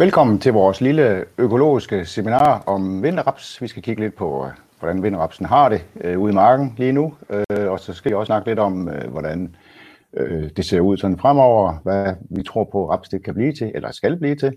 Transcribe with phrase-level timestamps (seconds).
[0.00, 3.62] Velkommen til vores lille økologiske seminar om vinterraps.
[3.62, 6.92] Vi skal kigge lidt på, øh, hvordan vinterrapsen har det øh, ude i marken lige
[6.92, 9.56] nu, øh, og så skal vi også snakke lidt om, øh, hvordan
[10.12, 13.52] øh, det ser ud sådan fremover, hvad vi tror på, at raps det kan blive
[13.52, 14.56] til, eller skal blive til.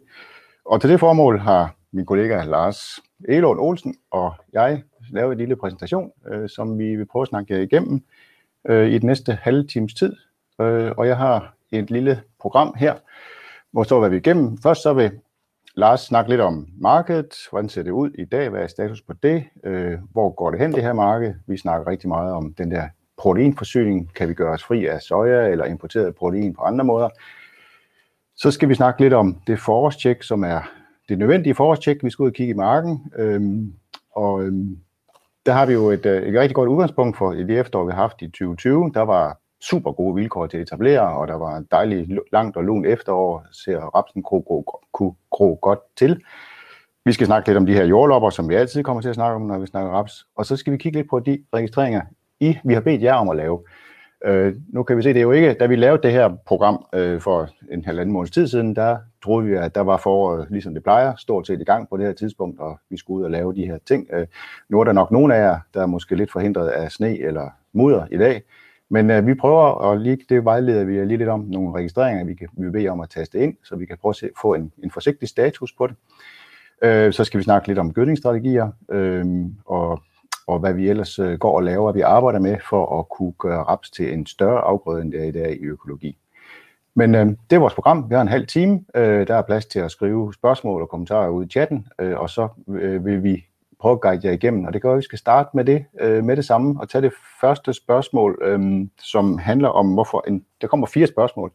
[0.65, 2.99] Og til det formål har min kollega Lars
[3.29, 7.63] Elund Olsen og jeg lavet en lille præsentation, øh, som vi vil prøve at snakke
[7.63, 8.03] igennem
[8.69, 10.15] øh, i den næste halve times tid.
[10.61, 12.93] Øh, og jeg har et lille program her,
[13.71, 14.57] hvor står hvad vi igennem.
[14.57, 15.11] Først så vil
[15.75, 17.33] Lars snakke lidt om markedet.
[17.49, 18.49] Hvordan ser det ud i dag?
[18.49, 19.43] Hvad er status på det?
[19.63, 21.33] Øh, hvor går det hen, det her marked?
[21.47, 22.87] Vi snakker rigtig meget om den der
[23.17, 24.13] proteinforsyning.
[24.13, 27.09] Kan vi gøre os fri af soja eller importeret protein på andre måder?
[28.35, 30.71] Så skal vi snakke lidt om det forårstjek, som er
[31.09, 32.03] det nødvendige forårstjek.
[32.03, 33.11] Vi skal ud og kigge i marken.
[33.15, 33.73] Øhm,
[34.11, 34.77] og øhm,
[35.45, 38.01] der har vi jo et, øh, et rigtig godt udgangspunkt for det efterår, vi har
[38.01, 38.91] haft i 2020.
[38.93, 42.63] Der var super gode vilkår til at etablere, og der var en dejlig langt og
[42.63, 46.23] lun efterår, ser rapsen kunne gro, gro godt til.
[47.05, 49.35] Vi skal snakke lidt om de her jordlopper, som vi altid kommer til at snakke
[49.35, 50.25] om, når vi snakker raps.
[50.35, 52.01] Og så skal vi kigge lidt på de registreringer,
[52.39, 53.59] I, vi har bedt jer om at lave.
[54.25, 56.85] Øh, nu kan vi se, det er jo ikke, da vi lavede det her program
[56.93, 60.73] øh, for en halvanden måneds tid siden, der troede vi, at der var foråret, ligesom
[60.73, 63.31] det plejer, stort set i gang på det her tidspunkt, og vi skulle ud og
[63.31, 64.07] lave de her ting.
[64.13, 64.27] Øh,
[64.69, 67.49] nu er der nok nogen af jer, der er måske lidt forhindret af sne eller
[67.73, 68.41] mudder i dag,
[68.93, 72.33] men øh, vi prøver, at lige det vejleder vi lige lidt om, nogle registreringer, vi
[72.33, 74.71] kan vi bede om at taste ind, så vi kan prøve at se, få en,
[74.83, 75.95] en forsigtig status på det.
[76.81, 79.25] Øh, så skal vi snakke lidt om gødningsstrategier, øh,
[79.65, 80.01] og,
[80.47, 83.63] og hvad vi ellers øh, går og laver, vi arbejder med for at kunne gøre
[83.63, 86.17] raps til en større afgrøde, end det er i dag i økologi.
[86.95, 88.09] Men øh, det er vores program.
[88.09, 88.83] Vi har en halv time.
[88.95, 92.29] Øh, der er plads til at skrive spørgsmål og kommentarer ud i chatten, øh, og
[92.29, 93.45] så øh, vil vi
[93.83, 96.23] prøve at guide jer igennem, og det gør, at vi skal starte med det, øh,
[96.23, 100.67] med det samme, og tage det første spørgsmål, øh, som handler om, hvorfor en, der
[100.67, 101.51] kommer fire spørgsmål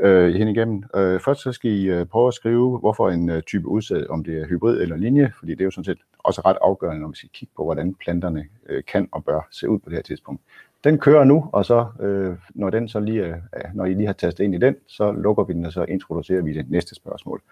[0.00, 0.82] øh, hen igennem.
[0.96, 4.24] Øh, først så skal I øh, prøve at skrive, hvorfor en øh, type udsæd, om
[4.24, 7.08] det er hybrid eller linje, fordi det er jo sådan set også ret afgørende, når
[7.08, 10.02] vi skal kigge på, hvordan planterne øh, kan og bør se ud på det her
[10.02, 10.42] tidspunkt.
[10.84, 13.34] Den kører nu, og så øh, når den så lige, øh,
[13.74, 16.42] når I lige har tastet ind i den, så lukker vi den, og så introducerer
[16.42, 17.42] vi det næste spørgsmål.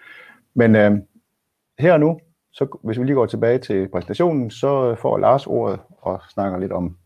[0.54, 0.92] Men øh,
[1.78, 2.20] her og nu,
[2.56, 6.72] så hvis vi lige går tilbage til præsentationen, så får Lars ordet og snakker lidt
[6.72, 6.96] om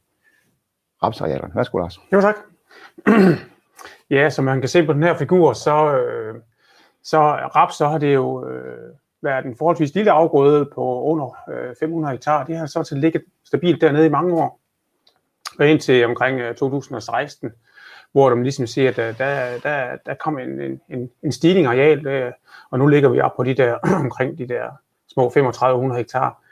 [1.02, 1.54] rapsarealerne.
[1.54, 2.00] Værsgo, Lars.
[2.12, 2.36] Jo, tak.
[4.10, 6.34] ja, som man kan se på den her figur, så, øh,
[7.02, 7.18] så
[7.56, 12.12] raps, så har det jo øh, været en forholdsvis lille afgrøde på under øh, 500
[12.12, 12.44] hektar.
[12.44, 14.60] Det har så til ligget stabilt dernede i mange år.
[15.58, 17.52] Og indtil omkring øh, 2016,
[18.12, 22.06] hvor de ligesom siger, at øh, der, der, der kom en, en, en stigning areal,
[22.06, 22.32] øh,
[22.70, 23.74] og nu ligger vi op på de der
[24.04, 24.70] omkring de der
[25.12, 26.42] små 3500 hektar.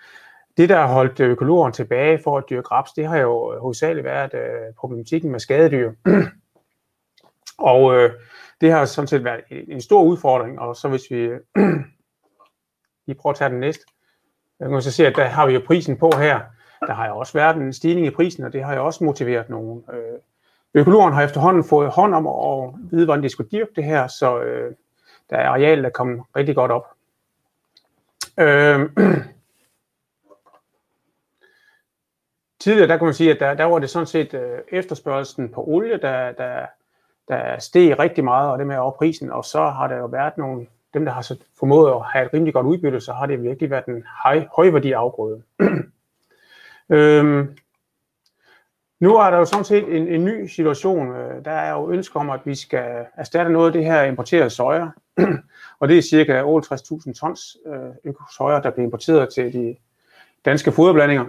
[0.56, 4.34] Det, der har holdt økologerne tilbage for at dyrke raps, det har jo hovedsageligt været
[4.34, 5.92] øh, problematikken med skadedyr.
[7.72, 8.10] og øh,
[8.60, 11.16] det har sådan set været en stor udfordring, og så hvis vi
[13.06, 13.84] lige prøver at tage den næste,
[14.60, 16.40] jeg kan så se, at der har vi jo prisen på her.
[16.86, 19.48] Der har jo også været en stigning i prisen, og det har jo også motiveret
[19.48, 19.84] nogen.
[19.92, 20.18] Øh,
[20.74, 24.40] økologerne har efterhånden fået hånd om at vide, hvordan de skulle dyrke det her, så
[24.40, 24.74] øh,
[25.30, 26.97] der er areal, der kommer rigtig godt op.
[28.40, 28.90] Øh,
[32.60, 35.64] tidligere, der kunne man sige, at der, der var det sådan set øh, efterspørgelsen på
[35.66, 36.66] olie, der, der,
[37.28, 40.38] der steg rigtig meget, og det med over prisen, og så har der jo været
[40.38, 43.42] nogle, dem der har så formået at have et rimelig godt udbytte, så har det
[43.42, 45.42] virkelig været en høj, højværdi afgrøde.
[46.96, 47.56] øhm,
[49.00, 51.16] nu er der jo sådan set en, en ny situation.
[51.16, 54.50] Øh, der er jo ønsker om, at vi skal erstatte noget af det her importerede
[54.50, 54.88] soja
[55.80, 59.76] og det er cirka 68.000 tons øh, soja, der bliver importeret til de
[60.44, 61.24] danske foderblandinger.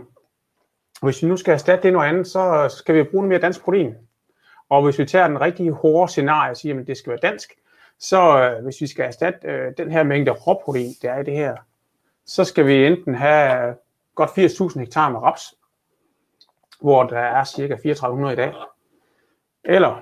[1.02, 3.96] Hvis vi nu skal erstatte det noget andet, så skal vi bruge mere dansk protein.
[4.70, 7.54] Og hvis vi tager den rigtige hårde scenarie og siger, at det skal være dansk,
[8.00, 11.34] så øh, hvis vi skal erstatte øh, den her mængde råprotein, der er i det
[11.34, 11.56] her,
[12.26, 13.76] så skal vi enten have
[14.16, 15.54] godt 80.000 hektar med raps,
[16.82, 18.54] hvor der er cirka 3400 i dag.
[19.64, 20.02] Eller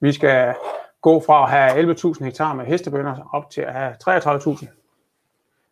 [0.00, 0.54] vi skal
[1.02, 4.66] gå fra at have 11.000 hektar med hestebønder op til at have 33.000.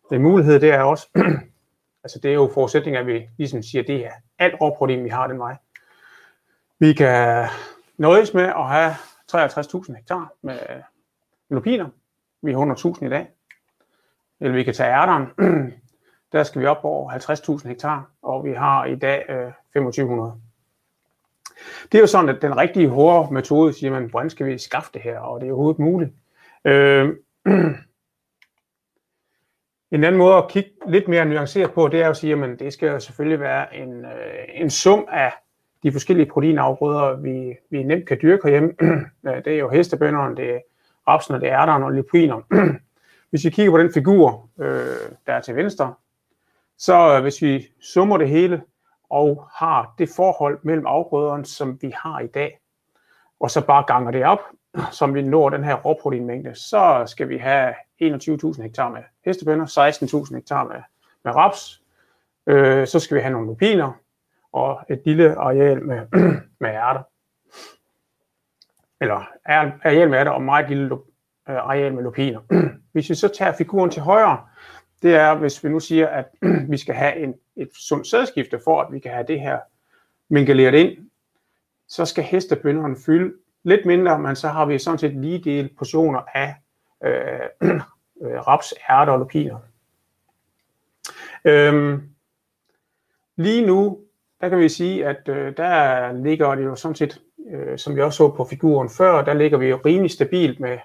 [0.09, 1.07] Den mulighed, det er også,
[2.03, 5.09] altså det er jo forudsætning, at vi ligesom siger, at det er alt råprotein, vi
[5.09, 5.55] har den vej.
[6.79, 7.47] Vi kan
[7.97, 8.93] nøjes med at have
[9.35, 10.57] 53.000 hektar øh, med
[11.49, 11.89] lupiner.
[12.41, 13.27] Vi har 100.000 i dag.
[14.39, 15.27] Eller vi kan tage ærteren.
[16.31, 17.11] Der skal vi op over
[17.61, 20.41] 50.000 hektar, og vi har i dag øh, 2500.
[21.91, 24.89] Det er jo sådan, at den rigtige hårde metode siger man, hvordan skal vi skaffe
[24.93, 26.11] det her, og det er overhovedet muligt.
[26.65, 27.09] Øh,
[29.91, 32.73] en anden måde at kigge lidt mere nuanceret på, det er at sige, at det
[32.73, 35.31] skal selvfølgelig være en, øh, en sum af
[35.83, 38.73] de forskellige proteinafgrøder, vi, vi nemt kan dyrke herhjemme.
[39.45, 40.59] det er jo hestebønderne, det er
[41.07, 42.41] rapsen, det er ærteren og lupiner.
[43.29, 44.65] Hvis vi kigger på den figur, øh,
[45.27, 45.93] der er til venstre,
[46.77, 48.61] så øh, hvis vi summer det hele
[49.11, 52.59] og har det forhold mellem afgrøderne, som vi har i dag,
[53.39, 54.39] og så bare ganger det op,
[54.91, 57.73] som vi når den her råproteinmængde, så skal vi have
[58.03, 59.65] 21.000 hektar med hestebønder,
[60.29, 60.81] 16.000 hektar med,
[61.23, 61.81] med raps,
[62.47, 63.91] øh, så skal vi have nogle lupiner,
[64.51, 66.07] og et lille areal med,
[66.61, 67.03] med ærter.
[69.01, 70.93] Eller areal med ærter og meget lille
[71.49, 72.39] øh, areal med lupiner.
[72.91, 74.45] Hvis vi så tager figuren til højre,
[75.01, 76.25] det er, hvis vi nu siger, at
[76.71, 79.59] vi skal have en, et sundt sædskifte, for at vi kan have det her
[80.29, 81.09] mingeleret ind,
[81.87, 86.21] så skal hestebønderne fylde lidt mindre, men så har vi sådan set lige del portioner
[86.33, 86.55] af
[87.03, 87.69] øh,
[88.23, 89.59] øh, raps, ærter og lupiner.
[91.45, 92.09] Øhm,
[93.35, 93.99] lige nu,
[94.41, 98.01] der kan vi sige, at øh, der ligger det jo sådan set, øh, som vi
[98.01, 100.77] også så på figuren før, der ligger vi jo rimelig stabilt med,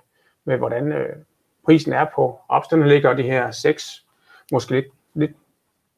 [0.44, 1.16] med hvordan øh,
[1.64, 2.68] prisen er på raps.
[2.68, 4.04] Den ligger de her 6,
[4.52, 5.32] måske lidt, lidt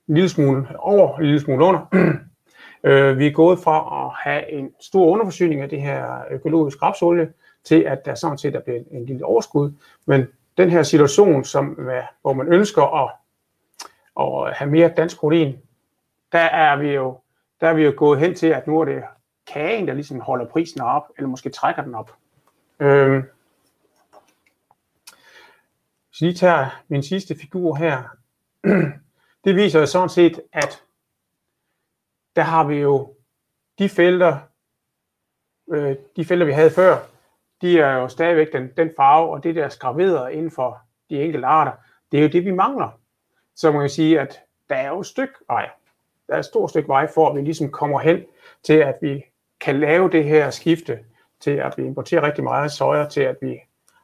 [0.08, 1.86] en lille smule over, en lille smule under.
[2.84, 7.32] øh, vi er gået fra at have en stor underforsyning af det her økologisk rapsolie,
[7.64, 9.72] til at der sådan set er blevet en lille overskud.
[10.06, 10.26] Men
[10.58, 11.78] den her situation, som,
[12.22, 13.10] hvor man ønsker at,
[14.20, 15.56] at have mere dansk protein,
[16.32, 17.18] der er vi jo
[17.60, 19.02] der er vi jo gået hen til, at nu er det
[19.46, 22.16] kagen, der ligesom holder prisen op, eller måske trækker den op.
[22.80, 23.22] Øhm.
[26.08, 28.02] Hvis lige tager min sidste figur her,
[29.44, 30.82] det viser jo sådan set, at
[32.36, 33.14] der har vi jo
[33.78, 34.38] de felter,
[35.70, 36.98] øh, de felter vi havde før,
[37.62, 40.78] de er jo stadigvæk den, den farve, og det der skraveret inden for
[41.10, 41.72] de enkelte arter,
[42.12, 43.00] det er jo det, vi mangler.
[43.56, 45.70] Så man kan sige, at der er jo et stykke vej,
[46.26, 48.24] der er et stort stykke vej for, at vi ligesom kommer hen
[48.62, 49.24] til, at vi
[49.60, 50.98] kan lave det her skifte
[51.40, 53.60] til, at vi importerer rigtig meget soja, til at vi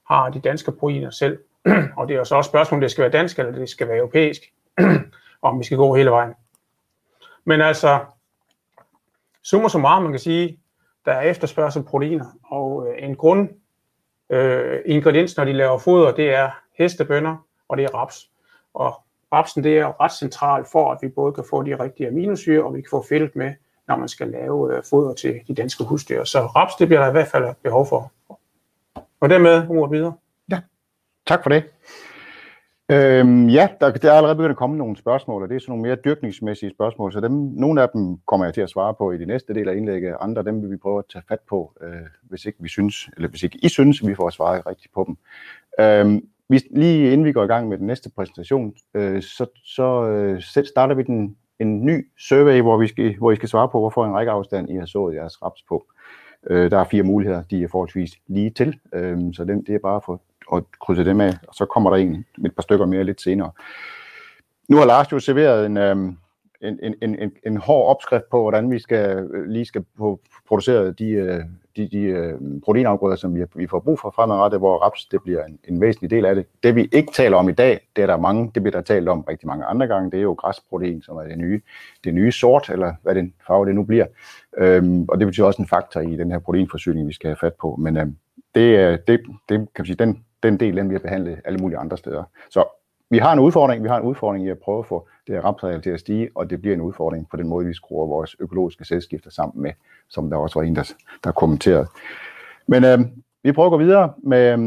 [0.09, 1.39] har de danske proteiner selv.
[1.97, 3.89] og det er jo så også spørgsmålet, om det skal være dansk, eller det skal
[3.89, 4.43] være europæisk,
[5.45, 6.35] om vi skal gå hele vejen.
[7.45, 8.01] Men altså,
[9.43, 10.59] summa så meget, man kan sige,
[11.05, 13.49] der er efterspørgsel proteiner, og øh, en grund
[14.31, 17.37] øh, ingrediens, når de laver foder, det er hestebønder,
[17.69, 18.31] og det er raps.
[18.75, 18.95] Og
[19.33, 22.75] rapsen det er ret centralt for, at vi både kan få de rigtige aminosyre, og
[22.75, 23.55] vi kan få fedt med,
[23.89, 26.25] når man skal lave øh, foder til de danske husdyr.
[26.25, 28.13] Så raps, det bliver der i hvert fald behov for.
[29.21, 30.15] Og dermed ordet videre.
[30.51, 30.61] Ja,
[31.27, 31.65] tak for det.
[32.93, 35.73] Øhm, ja, der, der er allerede begyndt at komme nogle spørgsmål, og det er sådan
[35.73, 39.13] nogle mere dyrkningsmæssige spørgsmål, så dem, nogle af dem kommer jeg til at svare på
[39.13, 41.73] i de næste del af indlægget, andre dem vil vi prøve at tage fat på,
[41.81, 45.05] øh, hvis ikke vi synes, eller hvis ikke I synes, vi får svaret rigtigt på
[45.07, 45.17] dem.
[45.81, 50.09] Øhm, vi, lige inden vi går i gang med den næste præsentation, øh, så, så
[50.09, 53.79] øh, starter vi den, en ny survey, hvor, vi skal, hvor I skal svare på,
[53.79, 55.87] hvorfor en række afstand I har sået jeres raps på.
[56.51, 59.79] Øh, der er fire muligheder, de er forholdsvis lige til, øh, så den, det er
[59.79, 63.05] bare for og krydse dem af, og så kommer der en et par stykker mere
[63.05, 63.51] lidt senere.
[64.69, 65.97] Nu har Lars jo serveret en, øh,
[66.61, 70.99] en, en, en, en hård opskrift på, hvordan vi skal øh, lige skal få produceret
[70.99, 71.41] de, øh,
[71.77, 75.45] de, de øh, proteinafgrøder, som vi, vi får brug for fremadrettet, hvor raps det bliver
[75.45, 76.47] en, en væsentlig del af det.
[76.63, 79.09] Det vi ikke taler om i dag, det er der mange, det bliver der talt
[79.09, 81.61] om rigtig mange andre gange, det er jo græsprotein, som er det nye,
[82.05, 84.07] det nye sort, eller hvad den farve det nu bliver.
[84.59, 87.55] Øhm, og det betyder også en faktor i den her proteinforsyning, vi skal have fat
[87.61, 87.77] på.
[87.77, 88.17] Men øhm,
[88.55, 91.79] det, det, det kan man sige, den, den del, den vi har behandlet alle mulige
[91.79, 92.25] andre steder.
[92.51, 92.65] Så
[93.11, 95.43] vi har en udfordring, vi har en udfordring i at prøve at få det her
[95.43, 98.37] rapsareal til at stige, og det bliver en udfordring på den måde, vi skruer vores
[98.41, 99.73] økologiske selskifter sammen med,
[100.09, 100.93] som der også var en, der,
[101.25, 101.87] der kommenterede.
[102.67, 102.99] Men øh,
[103.43, 104.59] vi prøver at gå videre med, øh,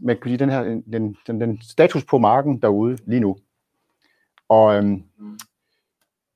[0.00, 3.36] med kan sige, den, her, den, den, den status på marken derude lige nu.
[4.48, 4.90] Og øh,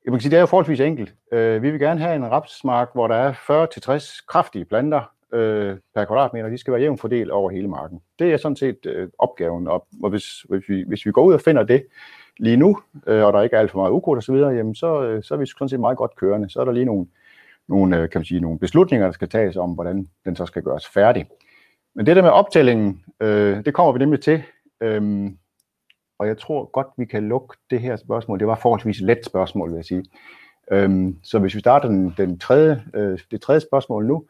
[0.04, 1.14] jeg kan sige, det er jo forholdsvis enkelt.
[1.32, 6.04] Øh, vi vil gerne have en rapsmark, hvor der er 40-60 kraftige planter, øh, per
[6.04, 8.00] kvadratmeter, de skal være jævnt fordelt over hele marken.
[8.18, 11.34] Det er sådan set øh, opgaven, og, og hvis, hvis, vi, hvis vi går ud
[11.34, 11.86] og finder det
[12.38, 15.22] lige nu, øh, og der ikke er alt for meget ukrudt osv., jamen så, øh,
[15.22, 16.50] så er vi sådan set meget godt kørende.
[16.50, 17.06] Så er der lige nogle,
[17.68, 20.62] nogle, øh, kan man sige, nogle beslutninger, der skal tages om, hvordan den så skal
[20.62, 21.26] gøres færdig.
[21.94, 24.42] Men det der med optællingen, øh, det kommer vi nemlig til,
[24.80, 25.30] øh,
[26.18, 28.38] og jeg tror godt, vi kan lukke det her spørgsmål.
[28.38, 30.04] Det var forholdsvis let spørgsmål, vil jeg sige.
[30.70, 34.24] Øh, så hvis vi starter den, den tredje, øh, det tredje spørgsmål nu,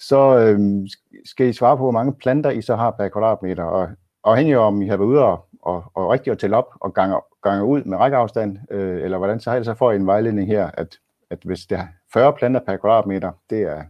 [0.00, 0.86] så øhm,
[1.24, 3.64] skal I svare på, hvor mange planter I så har per kvadratmeter.
[3.64, 3.88] Og
[4.24, 6.94] afhængig af, om I har været ude og, og, og rigtig at tælle op og
[6.94, 10.06] gange, gange ud med rækkeafstand, øh, eller hvordan, så har I så får I en
[10.06, 10.98] vejledning her, at,
[11.30, 13.82] at hvis det er 40 planter per kvadratmeter, det er,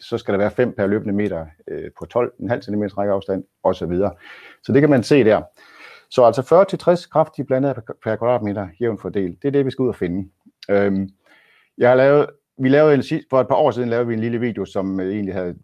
[0.00, 3.96] så skal der være 5 per løbende meter øh, på 12,5 cm rækkeafstand osv.
[3.96, 4.10] Så,
[4.62, 5.42] så det kan man se der.
[6.10, 9.42] Så altså 40-60 kraftige planter per, per kvadratmeter jævnt fordelt.
[9.42, 10.30] Det er det, vi skal ud og finde.
[10.70, 11.08] Øhm,
[11.78, 12.26] jeg har lavet
[12.58, 15.12] vi lavede en, for et par år siden lavede vi en lille video, som øh,
[15.12, 15.54] egentlig havde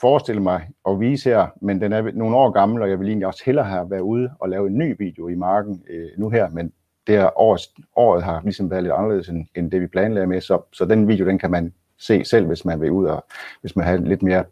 [0.00, 3.26] forestille mig at vise her, men den er nogle år gammel, og jeg vil egentlig
[3.26, 6.48] også hellere have været ude og lave en ny video i marken øh, nu her,
[6.48, 6.72] men
[7.06, 7.60] det her året,
[7.96, 11.08] året har ligesom været lidt anderledes end, end det, vi planlagde med, så, så den
[11.08, 13.24] video, den kan man se selv, hvis man vil ud og
[13.60, 14.44] hvis man har lidt mere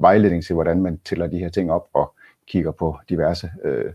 [0.00, 2.14] vejledning til, hvordan man tæller de her ting op og
[2.46, 3.92] kigger på diverse øh,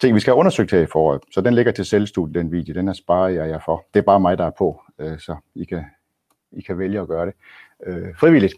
[0.00, 1.22] ting, vi skal have undersøgt her i foråret.
[1.32, 2.74] Så den ligger til selvstudiet, den video.
[2.74, 3.84] Den er sparet jeg jer for.
[3.94, 5.84] Det er bare mig, der er på, øh, så I kan,
[6.52, 7.34] i kan vælge at gøre det
[7.86, 8.54] øh, frivilligt.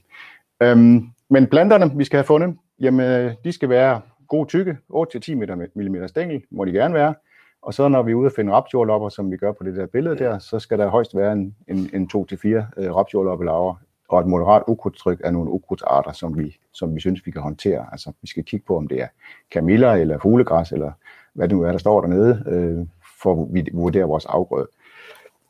[0.62, 5.34] Øhm, men planterne, vi skal have fundet, jamen, øh, de skal være god tykke, 8-10
[5.34, 7.14] mm stængel, må de gerne være.
[7.62, 9.86] Og så når vi er ude og finde rapsjordlopper, som vi gør på det der
[9.86, 13.74] billede der, så skal der højst være en, en, en 2-4 øh, rapsjordloppelaver
[14.08, 17.86] og et moderat ukrudtstryk af nogle ukrudtsarter, som vi, som vi synes, vi kan håndtere.
[17.92, 19.06] Altså, vi skal kigge på, om det er
[19.50, 20.92] kamiller eller fuglegræs, eller
[21.34, 22.86] hvad det nu er, der står dernede, øh,
[23.22, 24.68] for at vi vurdere vores afgrøde.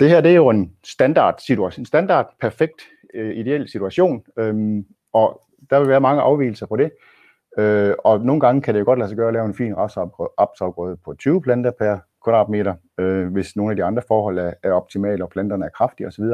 [0.01, 2.83] Det her, det er jo en standard situation, en standard, perfekt,
[3.15, 6.91] øh, ideel situation, øhm, og der vil være mange afvielser på det.
[7.59, 9.75] Øh, og nogle gange kan det jo godt lade sig gøre at lave en fin
[9.77, 14.73] rapsafgrøde på 20 planter per kvadratmeter, øh, hvis nogle af de andre forhold er, er
[14.73, 16.25] optimale, og planterne er kraftige osv.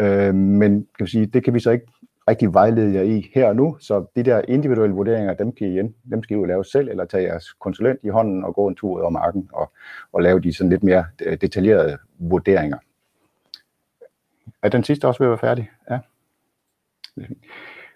[0.00, 1.86] Øh, men kan vi sige, det kan vi så ikke
[2.28, 5.70] rigtig vejlede jer i her og nu, så de der individuelle vurderinger, dem kan I,
[5.70, 8.66] igen, dem skal I jo lave selv, eller tage jeres konsulent i hånden og gå
[8.68, 9.72] en tur ud over marken og,
[10.12, 12.78] og lave de sådan lidt mere øh, detaljerede vurderinger.
[14.62, 15.70] Er den sidste også ved at være færdig?
[15.90, 15.98] Ja.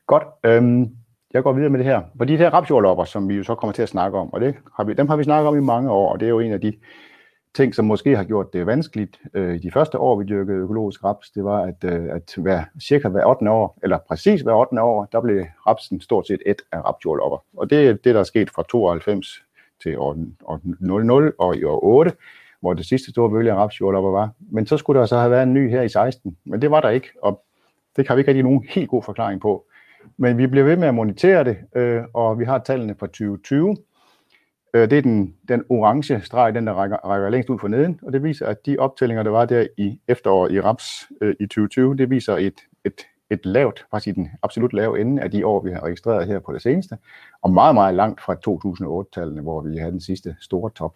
[0.06, 0.24] Godt.
[0.44, 0.96] Øhm,
[1.32, 2.02] jeg går videre med det her.
[2.16, 4.54] For de her rapsjordlopper, som vi jo så kommer til at snakke om, og det
[4.76, 6.52] har vi, dem har vi snakket om i mange år, og det er jo en
[6.52, 6.72] af de
[7.56, 11.04] ting, som måske har gjort det vanskeligt øh, i de første år, vi dyrkede økologisk
[11.04, 13.50] raps, det var, at, øh, at hver, cirka hver 8.
[13.50, 14.82] år, eller præcis hver 8.
[14.82, 17.38] år, der blev rapsen stort set et af rapsjordlopper.
[17.56, 19.42] Og det er det, der er sket fra 92
[19.82, 22.12] til år, år 00 og i år 8,
[22.60, 24.30] hvor det sidste store bølge af rapsjordlopper var.
[24.50, 26.80] Men så skulle der så have været en ny her i 16, men det var
[26.80, 27.42] der ikke, og
[27.96, 29.64] det har vi ikke rigtig nogen helt god forklaring på.
[30.16, 33.76] Men vi bliver ved med at monitere det, øh, og vi har tallene fra 2020.
[34.76, 38.00] Øh, det er den, den orange streg, den der rækker, rækker længst ud for neden,
[38.02, 41.46] og det viser, at de optællinger, der var der i efteråret i RAPS øh, i
[41.46, 42.54] 2020, det viser et,
[42.84, 46.38] et, et lavt, faktisk den absolut lave ende af de år, vi har registreret her
[46.38, 46.98] på det seneste,
[47.42, 50.94] og meget, meget langt fra 2008-tallene, hvor vi havde den sidste store top.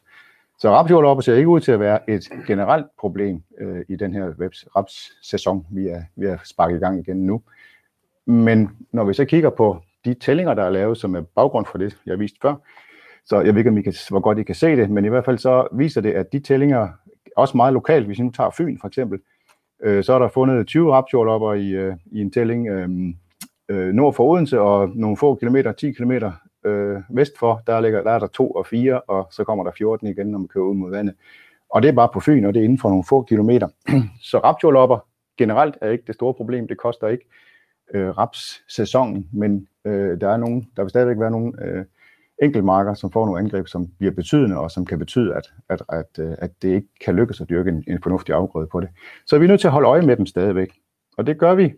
[0.59, 4.33] Så rapsjordlopper ser ikke ud til at være et generelt problem øh, i den her
[4.77, 7.43] raps-sæson, vi er, vi er sparket i gang igen nu.
[8.27, 11.79] Men når vi så kigger på de tællinger, der er lavet, som er baggrund for
[11.79, 12.55] det, jeg viste før,
[13.25, 15.09] så jeg ved ikke, om I kan, hvor godt I kan se det, men i
[15.09, 16.89] hvert fald så viser det, at de tællinger,
[17.37, 19.21] også meget lokalt, hvis I nu tager Fyn for eksempel,
[19.83, 23.15] øh, så er der fundet 20 rapsjordlopper i, øh, i en tælling øhm,
[23.69, 26.33] øh, nord for Odense, og nogle få kilometer, 10 kilometer
[26.65, 29.71] øh, vest for, der, ligger, der er der 2 og 4, og så kommer der
[29.79, 31.15] 14 igen, når man kører ud mod vandet.
[31.71, 33.69] Og det er bare på Fyn, og det er inden for nogle få kilometer.
[34.31, 34.99] så rapsjordlopper
[35.39, 37.25] generelt er ikke det store problem, det koster ikke
[37.95, 41.85] øh, raps-sæsonen, men øh, der, er nogen, der vil stadigvæk være nogle øh,
[42.41, 46.19] enkeltmarker, som får nogle angreb, som bliver betydende, og som kan betyde, at, at, at,
[46.19, 48.89] øh, at det ikke kan lykkes at dyrke en, en fornuftig afgrøde på det.
[49.27, 50.73] Så vi er nødt til at holde øje med dem stadigvæk.
[51.17, 51.75] Og det gør vi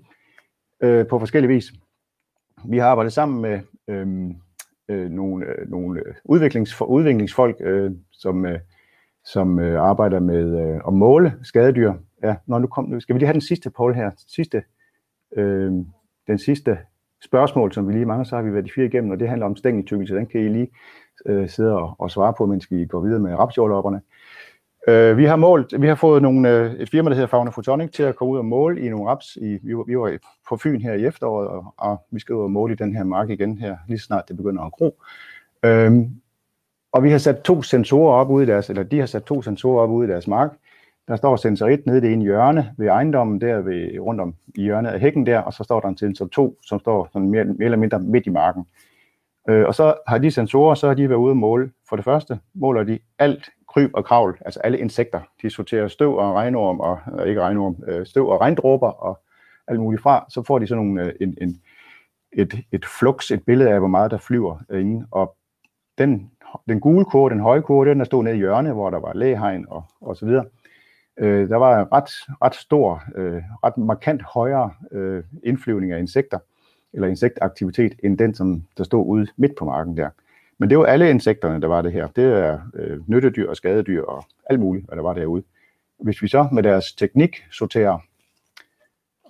[0.80, 1.72] øh, på forskellige vis.
[2.64, 4.06] Vi har arbejdet sammen med øh,
[4.88, 8.60] øh, nogle, øh, nogle øh, udviklings, udviklingsfolk, øh, som, øh,
[9.24, 11.92] som øh, arbejder med øh, at måle skadedyr.
[12.22, 14.10] Ja, når nu kom, skal vi lige have den sidste, Paul, her.
[14.26, 14.62] Sidste,
[15.36, 15.72] øh,
[16.26, 16.78] den sidste
[17.24, 19.46] spørgsmål, som vi lige mange så har vi været de fire igennem, og det handler
[19.46, 20.14] om stængeltykkelse.
[20.14, 20.68] Den kan I lige
[21.26, 24.00] øh, sidde og, og svare på, mens vi går videre med rapsjordlopperne.
[24.88, 27.90] Øh, vi har målt, vi har fået nogle, øh, et firma, der hedder Fauna Photonic,
[27.90, 29.36] til at komme ud og måle i nogle raps.
[29.36, 32.42] I, vi, var, vi var på Fyn her i efteråret, og, og vi skal ud
[32.42, 35.02] og måle i den her mark igen her, lige snart det begynder at gro.
[35.64, 35.92] Øh,
[36.92, 39.42] og vi har sat to sensorer op ude i deres, eller de har sat to
[39.42, 40.50] sensorer op ude i deres mark,
[41.08, 44.34] der står sensor 1 nede i det ene hjørne ved ejendommen, der ved, rundt om
[44.54, 47.30] i hjørnet af hækken der, og så står der en sensor 2, som står sådan
[47.30, 48.66] mere, mere eller mindre midt i marken.
[49.48, 51.70] Øh, og så har de sensorer, så har de været ude og måle.
[51.88, 55.20] For det første måler de alt kryb og kravl, altså alle insekter.
[55.42, 59.20] De sorterer støv og regnorm, og øh, ikke regnorm, øh, støv og regndråber og
[59.68, 60.26] alt muligt fra.
[60.28, 61.60] Så får de sådan nogle, øh, en, en,
[62.32, 65.06] et, et flux, et billede af, hvor meget der flyver øh, inde.
[65.10, 65.36] Og
[65.98, 66.30] den,
[66.68, 69.12] den gule kurve, den høje kurve, den der stod nede i hjørnet, hvor der var
[69.12, 70.44] læhegn og, og så videre
[71.22, 72.10] øh, der var ret,
[72.42, 76.38] ret stor, øh, ret markant højere øh, indflyvning af insekter,
[76.92, 80.10] eller insektaktivitet, end den, som der stod ude midt på marken der.
[80.58, 82.06] Men det var alle insekterne, der var det her.
[82.06, 85.42] Det er øh, nyttedyr og skadedyr og alt muligt, hvad der var derude.
[85.98, 87.98] Hvis vi så med deres teknik sorterer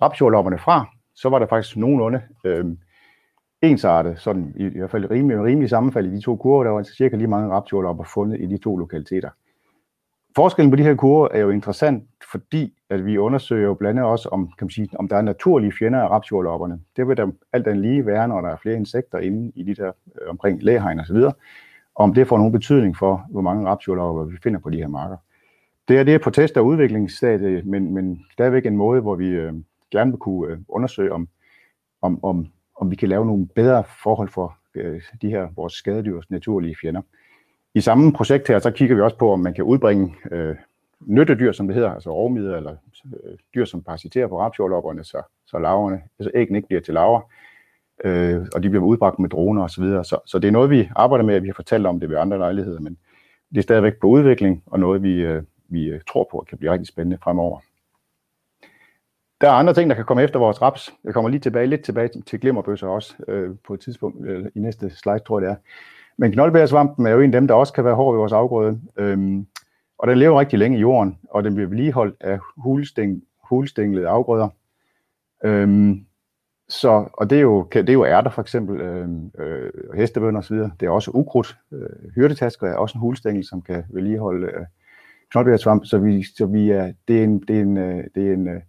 [0.01, 0.85] rapsjordlopperne fra,
[1.15, 2.65] så var der faktisk nogenlunde øh,
[3.61, 6.63] ensartet, sådan i, i hvert fald rimelig, rimelig sammenfald i de to kurver.
[6.63, 9.29] Der var altså cirka lige mange rapsjordlopper fundet i de to lokaliteter
[10.35, 14.11] forskellen på de her kurver er jo interessant, fordi at vi undersøger jo blandt andet
[14.11, 16.79] også, om, kan man sige, om der er naturlige fjender af rapsjordlopperne.
[16.97, 19.75] Det vil der alt andet lige være, når der er flere insekter inde i de
[19.75, 19.87] der
[20.21, 21.33] øh, omkring læhegn og så videre,
[21.95, 24.87] og om det får nogen betydning for, hvor mange rapsjordlopper vi finder på de her
[24.87, 25.17] marker.
[25.87, 29.53] Det er det på test- og udviklingsstadiet, men, men stadigvæk en måde, hvor vi øh,
[29.91, 31.27] gerne vil kunne øh, undersøge, om,
[32.01, 36.29] om, om, om vi kan lave nogle bedre forhold for øh, de her vores skadedyrs
[36.29, 37.01] naturlige fjender.
[37.75, 40.55] I samme projekt her, så kigger vi også på, om man kan udbringe øh,
[40.99, 42.75] nyttedyr, som det hedder, altså rovmider, eller
[43.05, 47.21] øh, dyr, som parasiterer på rapsjordlopperne, så, så laverne, altså æggene ikke bliver til laver,
[48.03, 49.83] øh, og de bliver udbragt med droner osv.
[49.83, 52.09] Så, så, så det er noget, vi arbejder med, at vi har fortalt om det
[52.09, 52.97] ved andre lejligheder, men
[53.49, 56.71] det er stadigvæk på udvikling, og noget, vi, øh, vi øh, tror på, kan blive
[56.71, 57.59] rigtig spændende fremover.
[59.41, 60.93] Der er andre ting, der kan komme efter vores raps.
[61.03, 64.59] Jeg kommer lige tilbage, lidt tilbage til glimmerbøsser også øh, på et tidspunkt, øh, i
[64.59, 65.59] næste slide, tror jeg det er.
[66.17, 68.81] Men knoldbærsvampen er jo en af dem, der også kan være hård i vores afgrøde.
[68.97, 69.47] Øhm,
[69.97, 74.49] og den lever rigtig længe i jorden, og den bliver vedligeholdt af hulsting, hulstinglede afgrøder.
[75.45, 76.05] Øhm,
[76.69, 80.39] så, og det er, jo, det er jo ærter for eksempel, øhm, øh, øh, hestebønder
[80.39, 80.55] osv.
[80.55, 81.57] Det er også ukrudt.
[81.71, 84.65] Øh, hyrdetasker er også en hulstængel, som kan vedligeholde øh,
[85.31, 85.85] knoldbærsvamp.
[85.85, 88.47] Så, vi, så vi er, det er en, det er en, øh, det er en,
[88.47, 88.61] øh,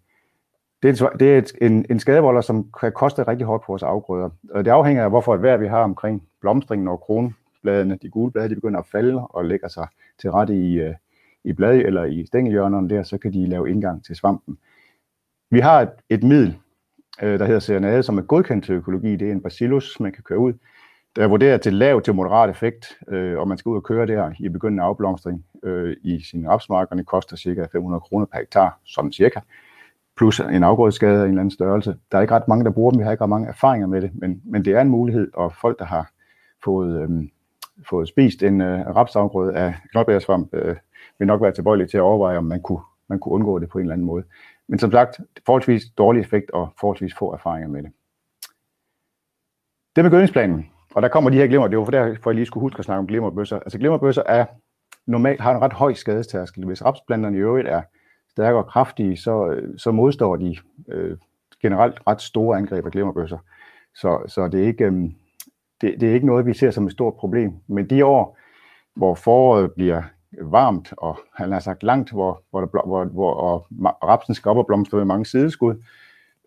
[0.84, 3.82] det er, det er et, en, en skadevolder, som kan koste rigtig hårdt på vores
[3.82, 4.30] afgrøder.
[4.50, 8.32] Og det afhænger af, hvorfor et vejr vi har omkring blomstringen, og kronbladene, de gule
[8.32, 9.86] blade, de begynder at falde og lægger sig
[10.20, 10.94] til rette i, øh,
[11.44, 14.58] i blad eller i stængelhjørnerne der, så kan de lave indgang til svampen.
[15.50, 16.56] Vi har et, et middel,
[17.22, 19.16] øh, der hedder Serenade, som er godkendt til økologi.
[19.16, 20.52] Det er en bacillus, man kan køre ud.
[21.16, 24.06] Der er vurderet til lav til moderat effekt, øh, og man skal ud og køre
[24.06, 27.04] der i begyndende afblomstring øh, i sine rapsmarkerne.
[27.04, 27.66] koster ca.
[27.72, 29.40] 500 kroner per hektar, sådan cirka.
[30.16, 31.96] Plus en afgrødeskade af en eller anden størrelse.
[32.12, 32.98] Der er ikke ret mange, der bruger dem.
[32.98, 35.52] Vi har ikke ret mange erfaringer med det, men, men det er en mulighed, og
[35.52, 36.10] folk, der har
[36.64, 37.30] fået, øhm,
[37.88, 40.76] fået spist en øh, rapsafgrøde af knoldbærsvamp, øh,
[41.18, 43.78] vil nok være tilbøjelige til at overveje, om man kunne, man kunne undgå det på
[43.78, 44.24] en eller anden måde.
[44.68, 47.92] Men som sagt, forholdsvis dårlig effekt og forholdsvis få erfaringer med det.
[49.96, 52.46] Det med gødningsplanen, og der kommer de her glimmer, det var for derfor, jeg lige
[52.46, 53.56] skulle huske at snakke om glimmerbøsser.
[53.56, 54.46] Altså glimmerbøsser er
[55.06, 56.66] normalt, har en ret høj skadestærskel.
[56.66, 57.82] Hvis rapsplanterne i øvrigt er
[58.34, 60.56] stærke og kraftige, så, øh, så modstår de
[60.88, 61.16] øh,
[61.62, 63.38] generelt ret store angreb af glimmerbøsser.
[63.94, 64.92] Så, så det, er ikke, øh,
[65.80, 67.52] det, det er ikke noget, vi ser som et stort problem.
[67.66, 68.38] Men de år,
[68.94, 70.02] hvor foråret bliver
[70.42, 74.56] varmt, og han har sagt langt, hvor, hvor, der, hvor, hvor og rapsen skal op
[74.56, 75.74] og blomstre med mange sideskud,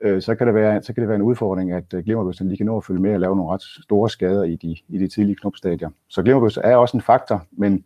[0.01, 2.57] øh, så, kan det være, så kan det være en udfordring, at øh, glimmerbøsserne lige
[2.57, 5.07] kan nå at følge med og lave nogle ret store skader i de, i de
[5.07, 5.89] tidlige knopstadier.
[6.09, 7.83] Så glimmerbøsser er også en faktor, men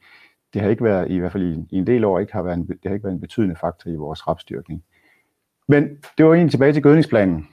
[0.54, 2.58] det har ikke været, i hvert fald i, i en del år, ikke har været
[2.58, 4.84] en, det har ikke været en betydende faktor i vores rapstyrkning.
[5.68, 5.84] Men
[6.18, 7.48] det var egentlig tilbage til gødningsplanen.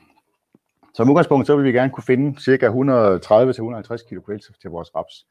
[0.94, 2.68] Som udgangspunkt, så vil vi gerne kunne finde ca.
[2.68, 5.26] 130-150 kg kvælstof til vores raps.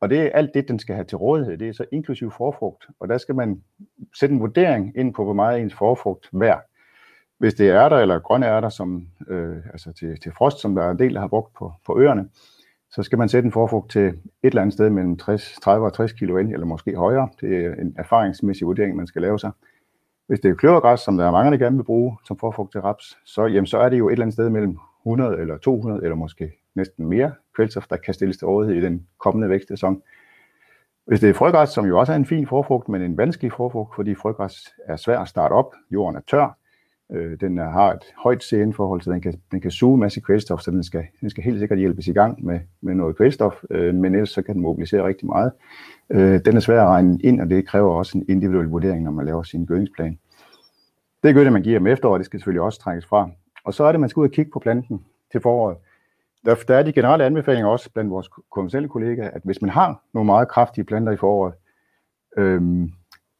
[0.00, 1.58] Og det er alt det, den skal have til rådighed.
[1.58, 2.86] Det er så inklusiv forfrugt.
[3.00, 3.62] Og der skal man
[4.18, 6.62] sætte en vurdering ind på, hvor meget ens forfrugt værd.
[7.38, 10.82] Hvis det er ærter eller grønne ærter, som, øh, altså til, til frost, som der
[10.82, 12.28] er en del, der har brugt på, på øerne,
[12.98, 15.92] så skal man sætte en forfrugt til et eller andet sted mellem 60, 30 og
[15.92, 17.28] 60 kilo ind, eller måske højere.
[17.40, 19.50] Det er en erfaringsmæssig vurdering, man skal lave sig.
[20.26, 22.80] Hvis det er kløvergræs, som der er mange, der gerne vil bruge som forfrugt til
[22.80, 26.02] raps, så, jamen, så er det jo et eller andet sted mellem 100 eller 200,
[26.02, 30.02] eller måske næsten mere kvælstof, der kan stilles til rådighed i den kommende vækstsæson.
[31.06, 33.94] Hvis det er frøgræs, som jo også er en fin forfrugt, men en vanskelig forfrugt,
[33.94, 36.58] fordi frøgræs er svært at starte op, jorden er tør,
[37.12, 40.60] øh, den har et højt CN-forhold, så den kan, den kan suge en masse kvælstof,
[40.60, 43.94] så den skal, den skal helt sikkert hjælpes i gang med, med noget kvælstof, øh,
[43.94, 45.52] men ellers så kan den mobilisere rigtig meget.
[46.10, 49.10] Øh, den er svær at regne ind, og det kræver også en individuel vurdering, når
[49.10, 50.18] man laver sin gødningsplan.
[51.22, 53.30] Det gør det, man giver om efteråret, det skal selvfølgelig også trækkes fra.
[53.64, 55.76] Og så er det, man skal ud og kigge på planten til foråret.
[56.44, 60.02] Der, der er de generelle anbefalinger også blandt vores kommersielle kollegaer, at hvis man har
[60.14, 61.54] nogle meget kraftige planter i foråret,
[62.36, 62.92] øhm,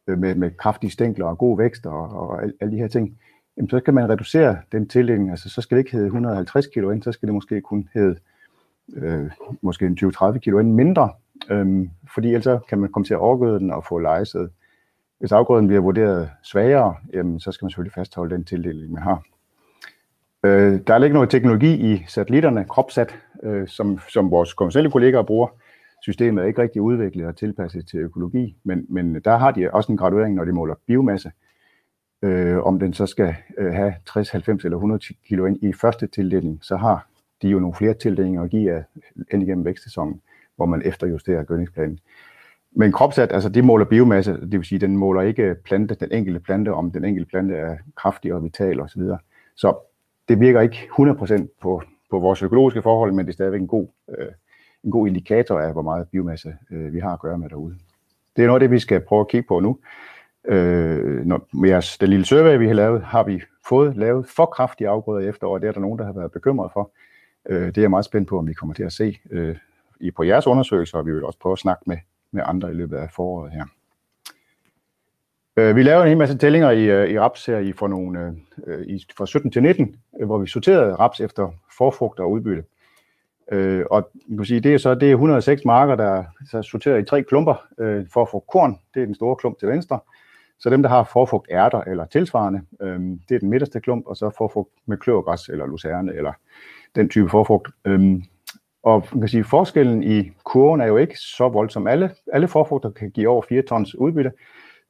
[0.07, 3.17] med, med kraftige stængler og god vækst og, og alle, alle de her ting,
[3.59, 5.31] jamen, så kan man reducere den tildeling.
[5.31, 8.15] Altså, så skal det ikke hedde 150 kilo ind, så skal det måske kun hedde
[8.93, 11.09] øh, måske 20-30 kilo ind mindre,
[11.49, 14.47] øhm, fordi ellers kan man komme til at overgøde den og få lejesæd.
[15.19, 19.23] Hvis afgrøden bliver vurderet svagere, jamen, så skal man selvfølgelig fastholde den tildeling, man har.
[20.43, 25.23] Øh, der er ikke noget teknologi i satellitterne, kropsat, øh, som, som vores kommersielle kollegaer
[25.23, 25.47] bruger.
[26.01, 29.91] Systemet er ikke rigtig udviklet og tilpasset til økologi, men, men der har de også
[29.91, 31.31] en graduering, når de måler biomasse,
[32.21, 36.07] øh, om den så skal øh, have 60, 90 eller 110 kilo ind i første
[36.07, 37.07] tildeling, så har
[37.41, 38.83] de jo nogle flere tildelinger at give af
[39.31, 40.21] ind igennem vækstsæsonen,
[40.55, 41.99] hvor man efterjusterer gødningsplanen.
[42.71, 46.39] Men kropsat, altså det måler biomasse, det vil sige, den måler ikke plante, den enkelte
[46.39, 49.01] plante, om den enkelte plante er kraftig og vital osv.
[49.01, 49.17] Så,
[49.55, 49.77] så
[50.29, 53.87] det virker ikke 100% på, på vores økologiske forhold, men det er stadigvæk en god,
[54.17, 54.27] øh,
[54.83, 57.75] en god indikator af, hvor meget biomasse øh, vi har at gøre med derude.
[58.35, 59.77] Det er noget af det, vi skal prøve at kigge på nu.
[60.47, 64.45] Øh, når, med jeres, den lille survey, vi har lavet, har vi fået lavet for
[64.45, 65.61] kraftige afgrøder i efteråret.
[65.61, 66.91] Det er der nogen, der har været bekymret for.
[67.49, 69.55] Øh, det er jeg meget spændt på, om vi kommer til at se øh,
[69.99, 71.97] i på jeres undersøgelser, og vi vil også prøve at snakke med,
[72.31, 73.65] med andre i løbet af foråret her.
[75.57, 78.35] Øh, vi lavede en hel masse tællinger i, øh, i raps her i, for nogle,
[78.67, 82.63] øh, i, fra 17 til 19, øh, hvor vi sorterede raps efter forfrugt og udbytte.
[83.51, 86.23] Øh, og man kan sige, det er så det er 106 marker, der
[86.53, 87.65] er sorteret i tre klumper.
[87.79, 89.99] Øh, forfrugt korn, det er den store klump til venstre.
[90.59, 94.17] Så dem, der har forfrugt ærter eller tilsvarende, øh, det er den midterste klump, og
[94.17, 96.33] så forfrugt med kløvergræs eller lucerne eller
[96.95, 97.67] den type forfrugt.
[97.85, 98.21] Øh,
[98.83, 101.87] og man kan sige, forskellen i kurven er jo ikke så voldsom.
[101.87, 104.31] Alle, alle forfrugter kan give over 4 tons udbytte.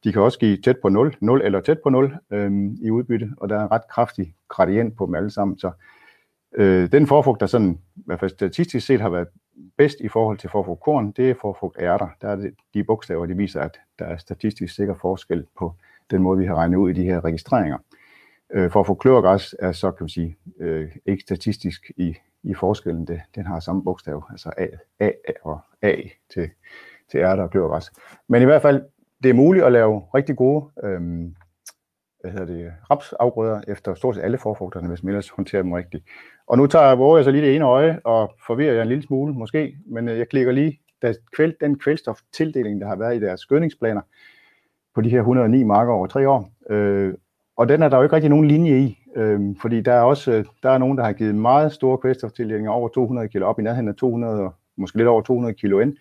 [0.03, 3.29] De kan også give tæt på 0, 0 eller tæt på 0 øhm, i udbytte,
[3.38, 5.58] og der er en ret kraftig gradient på dem alle sammen.
[5.58, 5.71] Så
[6.55, 9.27] øh, den forfrugt, der sådan, i hvert fald statistisk set har været
[9.77, 12.07] bedst i forhold til forfrugt korn, det er forfrugt ærter.
[12.21, 15.73] Der er det, de bogstaver, de viser, at der er statistisk sikker forskel på
[16.12, 17.77] den måde, vi har regnet ud i de her registreringer.
[18.53, 23.07] Øh, for kløvergræs er så, kan man sige, øh, ikke statistisk i, i forskellen.
[23.07, 24.65] Det, den har samme bogstav, altså A,
[24.99, 25.95] A, A og A
[26.33, 26.49] til,
[27.12, 27.91] til ærter og kløvergræs.
[28.27, 28.83] Men i hvert fald,
[29.23, 31.31] det er muligt at lave rigtig gode øh,
[32.21, 36.03] hvad hedder det, rapsafgrøder efter stort set alle forfrugterne, hvis man ellers håndterer dem rigtigt.
[36.49, 39.03] Og nu tager jeg, jeg så lige det ene øje og forvirrer jeg en lille
[39.03, 43.19] smule måske, men øh, jeg klikker lige der kvæl, den kvælstoftildeling, der har været i
[43.19, 44.01] deres skødningsplaner
[44.95, 46.49] på de her 109 marker over tre år.
[46.69, 47.13] Øh,
[47.57, 50.31] og den er der jo ikke rigtig nogen linje i, øh, fordi der er også
[50.31, 53.63] øh, der er nogen, der har givet meget store kvælstoftildelinger over 200 kg op i
[53.63, 55.97] nærheden af 200, måske lidt over 200 kg ind,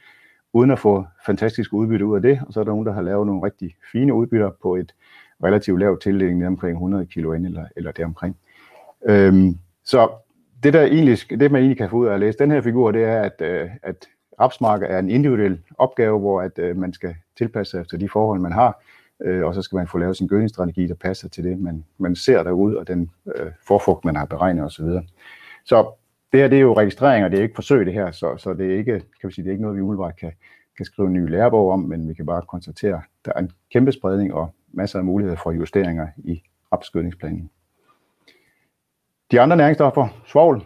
[0.52, 2.40] uden at få fantastisk udbytte ud af det.
[2.46, 4.94] Og så er der nogen, der har lavet nogle rigtig fine udbytter på et
[5.44, 8.36] relativt lavt tildeling, omkring 100 kg ind eller, eller deromkring.
[9.08, 10.08] Øhm, så
[10.62, 12.90] det, der egentlig, det, man egentlig kan få ud af at læse den her figur,
[12.90, 14.08] det er, at, øh, at
[14.40, 18.40] rapsmarker er en individuel opgave, hvor at, øh, man skal tilpasse sig efter de forhold,
[18.40, 18.82] man har,
[19.24, 22.16] øh, og så skal man få lavet sin gødningsstrategi, der passer til det, man, man
[22.16, 24.84] ser derude, og den øh, forfugt, man har beregnet osv.
[24.84, 25.02] Så,
[25.64, 25.90] så
[26.32, 28.54] det her det er jo registrering, og det er ikke forsøg det her, så, så
[28.54, 30.32] det er ikke, kan vi sige, det er ikke noget, vi umiddelbart kan,
[30.76, 33.50] kan skrive en ny lærebog om, men vi kan bare konstatere, at der er en
[33.72, 36.42] kæmpe spredning og masser af muligheder for justeringer i
[36.72, 37.50] rapskødningsplanen.
[39.32, 40.62] De andre næringsstoffer, svovl,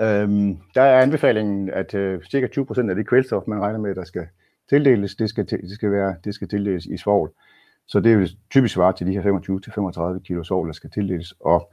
[0.00, 4.04] øhm, der er anbefalingen, at øh, cirka 20% af det kvælstof, man regner med, der
[4.04, 4.26] skal
[4.68, 7.32] tildeles, det skal, det skal, være, det skal tildeles i svovl.
[7.86, 11.34] Så det vil typisk svare til de her 25-35 kg svovl, der skal tildeles.
[11.40, 11.72] Og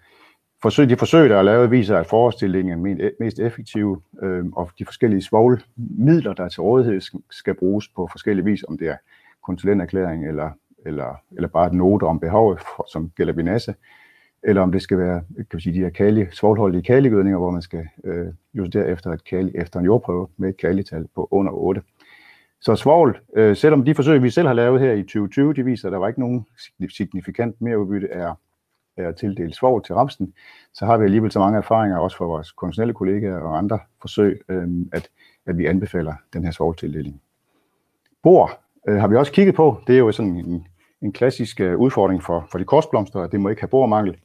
[0.62, 4.86] forsøg, de forsøg, der er lavet, viser, at forårsstillingen er mest effektive, øh, og de
[4.86, 8.98] forskellige svovlmidler, der er til rådighed, skal bruges på forskellige vis, om det er
[9.44, 10.50] konsulenterklæring eller,
[10.86, 13.76] eller, eller bare et note om behovet, for, som gælder binasse,
[14.44, 17.62] eller om det skal være kan man sige, de her kali, svovlholdige kaligødninger, hvor man
[17.62, 21.82] skal øh, justere efter, et kali, efter en jordprøve med et kalital på under 8.
[22.62, 25.88] Så svovl, øh, selvom de forsøg, vi selv har lavet her i 2020, de viser,
[25.88, 26.46] at der var ikke nogen
[26.98, 28.34] signifikant mere udbytte af,
[28.98, 30.34] af at tildele svovl til rapsen,
[30.74, 34.42] så har vi alligevel så mange erfaringer, også fra vores konventionelle kollegaer og andre forsøg,
[34.50, 35.10] øh, at,
[35.46, 37.22] at vi anbefaler den her svovltildeling.
[38.24, 38.52] Bor
[38.88, 39.82] øh, har vi også kigget på.
[39.88, 40.68] Det er jo sådan en,
[41.02, 44.18] en klassisk øh, udfordring for, for de korsblomster, at det må ikke have bormangel.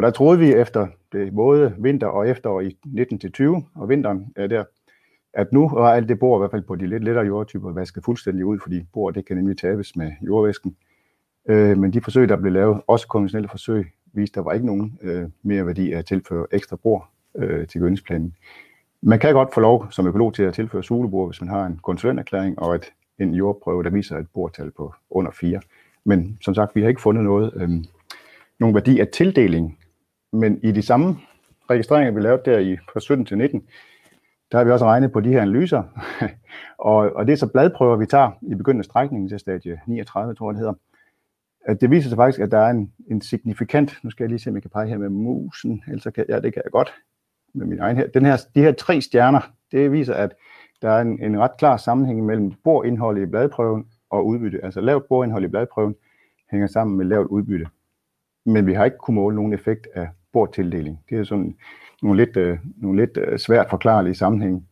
[0.00, 4.46] Og der troede vi efter det både vinter og efterår i 19-20, og vinteren er
[4.46, 4.64] der,
[5.32, 8.04] at nu var alt det bor, i hvert fald på de lidt lettere jordtyper, vasket
[8.04, 10.76] fuldstændig ud, fordi bor det kan nemlig tabes med jordvæsken.
[11.48, 14.66] Øh, men de forsøg, der blev lavet, også konventionelle forsøg, viste, at der var ikke
[14.66, 18.34] nogen øh, mere værdi af at tilføre ekstra bor øh, til gødningsplanen.
[19.02, 21.80] Man kan godt få lov som økolog til at tilføre sulebor, hvis man har en
[21.82, 25.60] konsulenterklæring og et, en jordprøve, der viser et bortal på under 4.
[26.04, 27.70] Men som sagt, vi har ikke fundet noget, øh,
[28.60, 29.78] nogen værdi af tildeling.
[30.32, 31.16] Men i de samme
[31.70, 33.62] registreringer, vi lavede der i fra 17 til 19,
[34.52, 35.82] der har vi også regnet på de her analyser,
[36.78, 40.34] og, og det er så bladprøver, vi tager i begyndelsen af strækningen til stadie 39,
[40.34, 40.74] tror jeg det hedder.
[41.64, 44.38] At det viser sig faktisk, at der er en, en signifikant, nu skal jeg lige
[44.38, 46.94] se, om jeg kan pege her med musen, ellers kan, ja, det kan jeg godt
[47.54, 48.06] med min egen her.
[48.06, 49.40] Den her, de her tre stjerner,
[49.72, 50.34] det viser, at
[50.82, 54.64] der er en, en ret klar sammenhæng mellem borindholdet i bladprøven og udbytte.
[54.64, 55.94] Altså lavt borindhold i bladprøven
[56.50, 57.66] hænger sammen med lavt udbytte.
[58.46, 60.98] Men vi har ikke kunnet måle nogen effekt af bordtildeling.
[61.10, 61.56] Det er sådan
[62.02, 64.68] nogle lidt, øh, nogle lidt øh, svært forklarlige sammenhæng.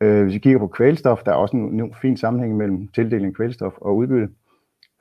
[0.00, 3.26] Øh, hvis vi kigger på kvælstof, der er også en, en fin sammenhæng mellem tildeling
[3.26, 4.28] af kvælstof og udbytte.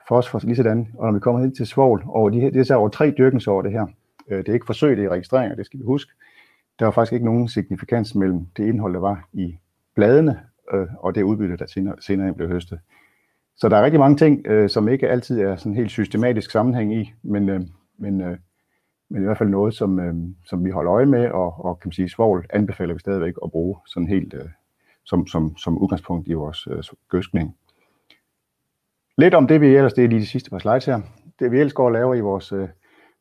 [0.08, 2.63] Fosfor lige sådan, og når vi kommer hen til svovl, over de her, det er
[2.63, 3.86] så over tre dyrkningsår det her.
[4.29, 6.12] Øh, det er ikke forsøg, det er registreringer, det skal vi huske.
[6.79, 9.58] Der var faktisk ikke nogen signifikans mellem det indhold, der var i
[9.95, 10.39] bladene,
[10.73, 12.79] øh, og det udbytte, der senere, senere blev høstet.
[13.56, 16.95] Så der er rigtig mange ting, øh, som ikke altid er sådan helt systematisk sammenhæng
[16.95, 17.62] i, men, øh,
[17.97, 18.38] men øh,
[19.10, 21.88] men i hvert fald noget, som, øh, som vi holder øje med, og, og kan
[21.88, 24.50] man sige, svovl anbefaler vi stadigvæk at bruge sådan helt øh,
[25.04, 27.58] som, som, som udgangspunkt i vores øh, gøskning.
[29.18, 31.02] lidt om det, vi ellers, det er lige de sidste par slides her,
[31.39, 32.70] det vi ellers går og laver i vores øh,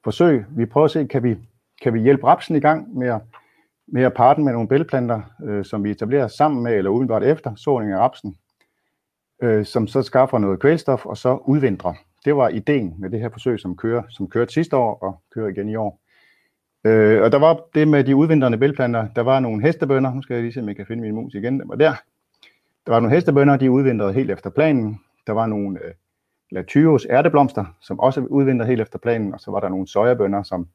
[0.05, 0.45] forsøg.
[0.51, 1.37] Vi prøver at se, kan vi,
[1.83, 3.21] kan vi hjælpe rapsen i gang med at,
[3.87, 7.55] med at parten med nogle bælgplanter, øh, som vi etablerer sammen med eller udenbart efter
[7.55, 8.37] såning af rapsen,
[9.43, 11.95] øh, som så skaffer noget kvælstof og så udvindrer.
[12.25, 15.49] Det var ideen med det her forsøg, som kører, som kørte sidste år og kører
[15.49, 16.01] igen i år.
[16.85, 20.35] Øh, og der var det med de udvindrende bælgplanter, der var nogle hestebønder, nu skal
[20.35, 21.93] jeg lige se, om jeg kan finde min mus igen, den var der.
[22.87, 25.01] Der var nogle hestebønder, de udvindrede helt efter planen.
[25.27, 25.93] Der var nogle øh,
[26.51, 30.69] Latyros ærteblomster, som også udvinter helt efter planen, og så var der nogle sojabønder, som,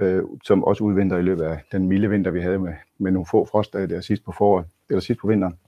[0.00, 3.26] øh, som også udvinter i løbet af den milde vinter, vi havde med, med nogle
[3.30, 5.58] få frost øh, der sidst på foråret, eller sidst på vinteren.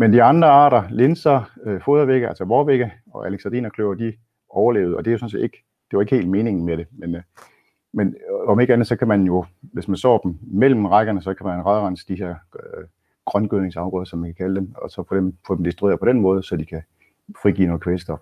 [0.00, 4.12] Men de andre arter, linser, øh, fodervægge, altså vorvægge og alexardinerkløver, de
[4.48, 6.86] overlevede, og det er jo sådan set ikke, det var ikke helt meningen med det,
[6.92, 7.22] men, øh,
[7.92, 11.22] men øh, om ikke andet, så kan man jo, hvis man så dem mellem rækkerne,
[11.22, 12.84] så kan man rødrense de her øh,
[13.24, 16.20] grøngødningsafgrøder, som man kan kalde dem, og så få dem, få dem destrueret på den
[16.20, 16.82] måde, så de kan
[17.42, 18.20] frigive noget kvælstof.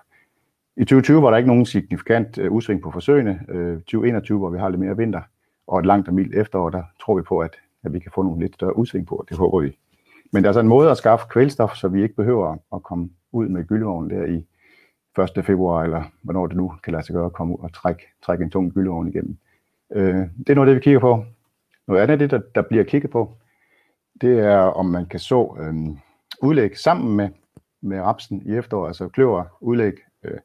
[0.77, 3.41] I 2020 var der ikke nogen signifikant øh, udsving på forsøgene.
[3.49, 5.21] Øh, 2021, hvor vi har lidt mere vinter,
[5.67, 8.23] og et langt og mildt efterår, der tror vi på, at, at vi kan få
[8.23, 9.79] nogle lidt større udsving på, det håber vi.
[10.37, 13.11] Men der er så en måde at skaffe kvælstof, så vi ikke behøver at komme
[13.33, 14.47] ud med gyldevognen der i
[15.39, 15.45] 1.
[15.45, 18.45] februar, eller hvornår det nu kan lade sig gøre at komme ud og trække, trække
[18.45, 19.37] en tung gyldevogn igennem.
[19.93, 21.25] Øh, det er noget af det, vi kigger på.
[21.89, 23.37] Noget andet af det, der, der bliver kigget på,
[24.21, 25.75] det er, om man kan så øh,
[26.43, 27.29] udlæg sammen med,
[27.83, 29.93] med rapsen i efteråret, altså kløver udlæg,
[30.25, 30.39] øh,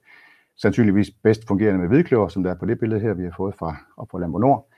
[0.57, 3.55] sandsynligvis bedst fungerende med hvidkløver, som der er på det billede her, vi har fået
[3.55, 4.69] fra, op fra Lambo Nord.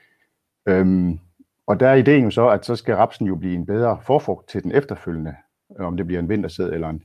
[0.68, 1.18] Øhm,
[1.66, 4.48] og der er ideen jo så, at så skal rapsen jo blive en bedre forfrugt
[4.48, 5.34] til den efterfølgende,
[5.80, 7.02] øh, om det bliver en vintersæd eller en,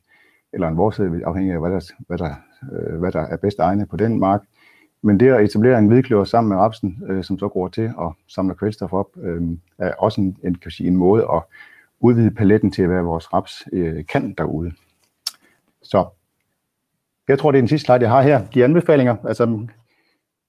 [0.54, 2.36] eller en vårsæd, afhængig af, hvad der, hvad, der,
[2.72, 4.42] øh, hvad der er bedst egnet på den mark.
[5.02, 8.16] Men det at etablere en hvidkløver sammen med rapsen, øh, som så går til og
[8.28, 9.42] samler kvælstof op, øh,
[9.78, 11.42] er også en, en, kan sige, en måde at
[12.00, 14.72] udvide paletten til, hvad vores raps øh, kan derude.
[15.84, 16.06] Så
[17.28, 18.46] jeg tror, det er den sidste slide, jeg har her.
[18.54, 19.68] De anbefalinger, altså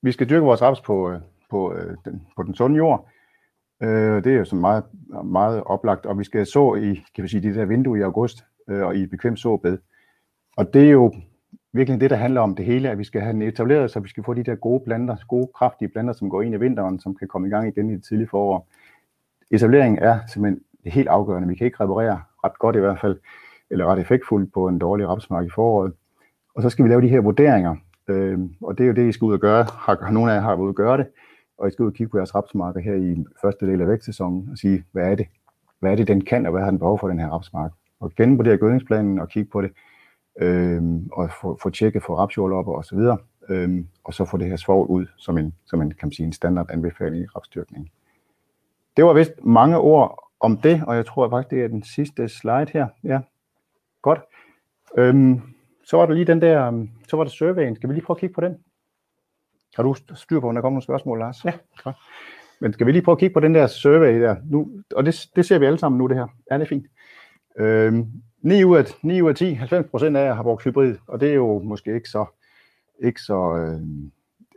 [0.03, 1.20] vi skal dyrke vores raps på, øh,
[1.51, 3.09] på, øh, den, på den sunde jord.
[3.82, 4.84] Øh, det er jo så meget,
[5.24, 8.44] meget oplagt, og vi skal så i kan vi sige, det der vindue i august
[8.68, 9.78] øh, og i et bekvemt såbed.
[10.56, 11.12] Og det er jo
[11.72, 14.08] virkelig det, der handler om det hele, at vi skal have den etableret, så vi
[14.08, 17.14] skal få de der gode planter, gode, kraftige planter, som går ind i vinteren, som
[17.14, 18.68] kan komme i gang igen i det tidlige forår.
[19.50, 21.48] Etableringen er simpelthen helt afgørende.
[21.48, 23.18] Vi kan ikke reparere ret godt i hvert fald,
[23.70, 25.92] eller ret effektfuldt på en dårlig rapsmark i foråret.
[26.54, 27.76] Og så skal vi lave de her vurderinger,
[28.08, 29.64] øh, og det er jo det, I skal ud og gøre.
[29.72, 31.06] Har nogle af jer har været ude og gøre det,
[31.61, 34.49] og I skal ud og kigge på jeres rapsmarker her i første del af vækstsæsonen
[34.53, 35.27] og sige, hvad er det?
[35.81, 37.73] Hvad er det, den kan, og hvad har den behov for, den her rapsmark?
[38.01, 39.70] Og genvurdere gødningsplanen og kigge på det,
[40.40, 43.18] øh, og få, få tjekket for op og så videre,
[43.49, 46.27] øh, og så få det her svovl ud som en, som en, kan man sige,
[46.27, 47.90] en standard anbefaling i rapsdyrkning.
[48.96, 52.29] Det var vist mange ord om det, og jeg tror faktisk, det er den sidste
[52.29, 52.88] slide her.
[53.05, 53.20] Ja,
[54.03, 54.20] godt.
[54.99, 55.40] Øhm,
[55.85, 57.77] så var der lige den der, øhm, så var der surveyen.
[57.77, 58.57] Skal vi lige prøve at kigge på den?
[59.76, 61.44] Har du styr på, om der kommer nogle spørgsmål, Lars?
[61.44, 61.52] Ja.
[61.85, 61.96] Godt.
[62.61, 64.37] Men skal vi lige prøve at kigge på den der survey der?
[64.44, 66.26] Nu, og det, det ser vi alle sammen nu, det her.
[66.50, 66.87] Ja, det er fint.
[67.59, 68.06] Øhm,
[68.42, 71.20] 9, ud af, 9 ud af 10, 90 procent af jer har brugt hybrid, og
[71.20, 72.24] det er jo måske ikke så,
[72.98, 73.80] ikke så, øh,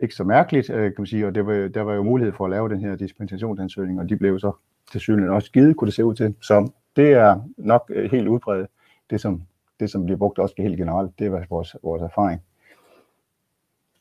[0.01, 2.45] ikke så mærkeligt, øh, kan man sige, og det var, der var jo mulighed for
[2.45, 4.51] at lave den her dispensationsansøgning, og de blev så
[4.91, 6.35] til synligheden også givet, kunne det se ud til.
[6.41, 8.67] Så det er nok øh, helt udbredt,
[9.09, 9.41] det som,
[9.79, 11.19] det som bliver brugt også helt generelt.
[11.19, 12.41] Det er vores, vores erfaring.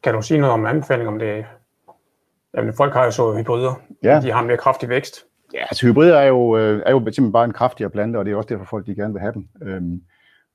[0.03, 1.45] Kan du sige noget om anbefaling om det?
[2.57, 3.81] Jamen, folk har jo så hybrider.
[4.03, 4.21] Ja.
[4.21, 5.25] De har en mere kraftig vækst.
[5.55, 8.33] Ja, altså hybrider er jo, øh, er jo simpelthen bare en kraftigere plante, og det
[8.33, 9.49] er også derfor, folk de gerne vil have dem.
[9.63, 10.03] Øhm,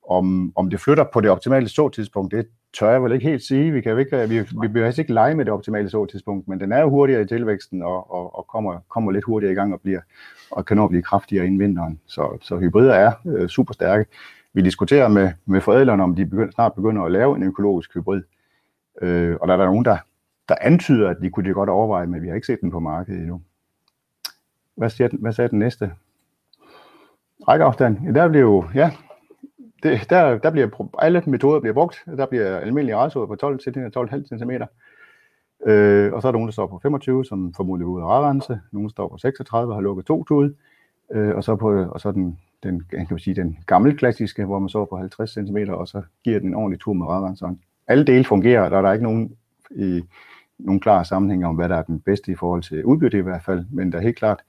[0.09, 2.47] om, om det flytter på det optimale så-tidspunkt, det
[2.79, 3.71] tør jeg vel ikke helt sige.
[3.71, 6.59] Vi kan jo ikke, vi, vi behøver altså ikke lege med det optimale så-tidspunkt, men
[6.59, 9.73] den er jo hurtigere i tilvæksten og, og, og kommer, kommer lidt hurtigere i gang
[9.73, 10.01] og, bliver,
[10.51, 11.99] og kan nå blive kraftigere inden vinteren.
[12.05, 14.05] Så, så hybrider er øh, super stærke.
[14.53, 18.17] Vi diskuterer med, med forædlerne, om de begynder, snart begynder at lave en økologisk hybrid.
[18.17, 18.23] Øh,
[19.01, 19.97] Øh, og der er der nogen, der,
[20.49, 22.79] der antyder, at de kunne det godt overveje, men vi har ikke set den på
[22.79, 23.41] markedet endnu.
[24.75, 25.91] Hvad, siger den, hvad sagde den næste?
[27.47, 27.97] Rækkeafstand.
[28.05, 28.91] Ja, der bliver jo, ja,
[29.83, 32.03] det, der, der bliver, alle metoder bliver brugt.
[32.05, 34.51] Der bliver almindelig rejsord på 12 cm, 12,5 cm.
[35.69, 38.59] Øh, og så er der nogen, der står på 25, som formodentlig ud af radrense.
[38.71, 40.53] Nogen står på 36 har lukket to tud.
[41.11, 44.59] Øh, og så, på, og så den, den, kan man sige, den gamle klassiske, hvor
[44.59, 47.61] man så på 50 cm, og så giver den en ordentlig tur med radrenseren.
[47.87, 49.35] Alle dele fungerer, og der er ikke nogen,
[49.71, 50.03] i,
[50.57, 53.43] nogen klare sammenhæng om, hvad der er den bedste i forhold til udbytte i hvert
[53.43, 53.65] fald.
[53.69, 54.43] Men der er helt klart,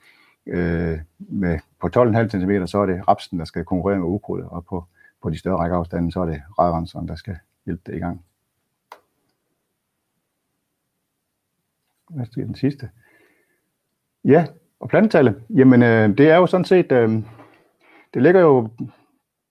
[0.47, 4.65] øh, med, på 12,5 cm, så er det rapsen, der skal konkurrere med ukrudt, og
[4.65, 4.85] på
[5.23, 8.25] på de større rækkeafstande, så er det radrenseren, der skal hjælpe det i gang.
[12.11, 12.91] Hvad den sidste?
[14.25, 14.47] Ja,
[14.81, 15.43] og plantetallet.
[15.51, 17.23] Jamen, øh, det er jo sådan set, øh,
[18.15, 18.69] det ligger jo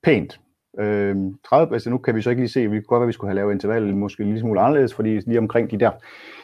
[0.04, 0.42] pænt.
[0.80, 1.16] Øh,
[1.50, 3.30] 30, altså nu kan vi så ikke lige se, vi kunne godt være, vi skulle
[3.30, 5.92] have lavet intervallet måske lige smule anderledes, fordi lige omkring de der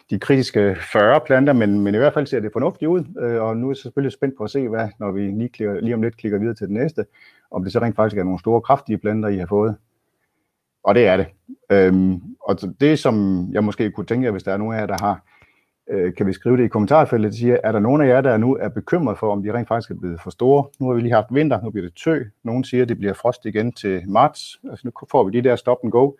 [0.09, 3.57] de kritiske 40 planter, men, men i hvert fald ser det fornuftigt ud, øh, og
[3.57, 6.01] nu er jeg selvfølgelig spændt på at se, hvad, når vi lige, klikker, lige om
[6.01, 7.05] lidt klikker videre til det næste,
[7.51, 9.75] om det så rent faktisk er nogle store, kraftige planter, I har fået.
[10.83, 11.27] Og det er det.
[11.71, 14.85] Øhm, og det, som jeg måske kunne tænke jer, hvis der er nogen af jer,
[14.85, 15.23] der har,
[15.89, 18.37] øh, kan vi skrive det i kommentarfeltet, der siger, er der nogen af jer, der
[18.37, 20.65] nu er bekymret for, om de rent faktisk er blevet for store?
[20.79, 22.23] Nu har vi lige haft vinter, nu bliver det tø.
[22.43, 24.59] Nogen siger, at det bliver frost igen til marts.
[24.69, 26.11] Altså nu får vi de der stop and go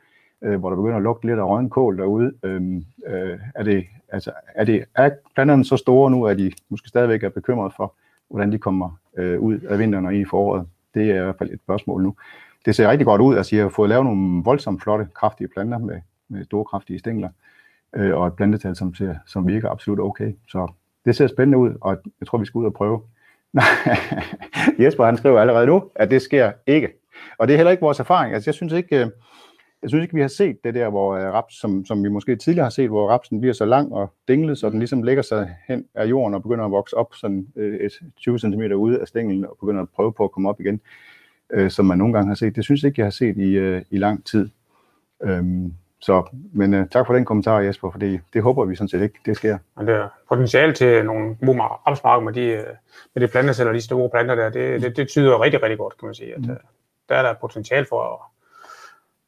[0.43, 2.34] øh, hvor der begynder at lugte lidt af rødden derude.
[2.43, 6.88] Øhm, øh, er, det, altså, er, det, er planterne så store nu, at de måske
[6.88, 7.93] stadigvæk er bekymret for,
[8.30, 10.67] hvordan de kommer øh, ud af vinteren og i foråret?
[10.93, 12.15] Det er i hvert fald et spørgsmål nu.
[12.65, 15.78] Det ser rigtig godt ud, altså jeg har fået lavet nogle voldsomt flotte, kraftige planter
[15.78, 17.52] med, med store, kraftige stængler, øh,
[17.95, 20.34] øh, og et plantetal, som, ser, som virker absolut okay.
[20.47, 20.73] Så
[21.06, 23.01] det ser spændende ud, og jeg tror, vi skal ud og prøve.
[24.79, 26.89] Jesper han skriver allerede nu, at det sker ikke.
[27.38, 28.34] Og det er heller ikke vores erfaring.
[28.34, 29.08] Altså jeg synes ikke, øh,
[29.82, 32.36] jeg synes ikke, vi har set det der, hvor øh, raps, som, som vi måske
[32.36, 35.56] tidligere har set, hvor rapsen bliver så lang og dinglet, så den ligesom lægger sig
[35.67, 39.08] hen af jorden og begynder at vokse op sådan uh, et 20 cm ude af
[39.08, 40.82] stænglen og begynder at prøve på at komme op igen,
[41.53, 42.56] øh, som man nogle gange har set.
[42.56, 44.49] Det synes jeg ikke, jeg har set i, øh, i lang tid.
[45.23, 47.99] Øhm, så, men uh, tak for den kommentar, Jesper, for
[48.33, 49.57] det håber vi sådan set ikke, det sker.
[49.77, 52.65] Men det er potentiale til nogle gode rapsmarker med de,
[53.13, 56.05] med de planteceller, de store planter der, det, det, det tyder rigtig, rigtig godt, kan
[56.05, 56.33] man sige.
[56.33, 56.57] At, mm.
[57.09, 58.33] Der er der potentiale for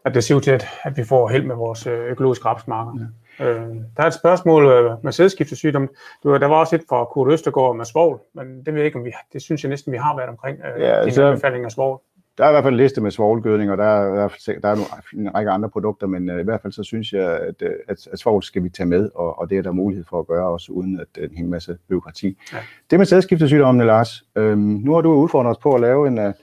[0.05, 2.91] at det ser ud til, at, at vi får held med vores øh, økologiske rapsmarker.
[3.39, 3.45] Ja.
[3.45, 5.89] Øh, der er et spørgsmål øh, med sædskiftesygdom.
[6.23, 9.05] Der var også et fra Kurt Østergaard med svovl, men det ved jeg ikke, om
[9.05, 12.01] vi, det synes jeg næsten, vi har været omkring, øh, ja, de så, af svovl.
[12.37, 14.27] Der er i hvert fald en liste med svovlgødning, og der er,
[14.61, 17.61] der er en række andre produkter, men øh, i hvert fald så synes jeg, at,
[17.61, 20.19] øh, at, at svovl skal vi tage med, og, og det er der mulighed for
[20.19, 22.37] at gøre også, uden at en hel masse byråkrati.
[22.53, 22.57] Ja.
[22.91, 26.33] Det med sædskiftesygdommene, Lars, øh, nu har du udfordret os på at lave en,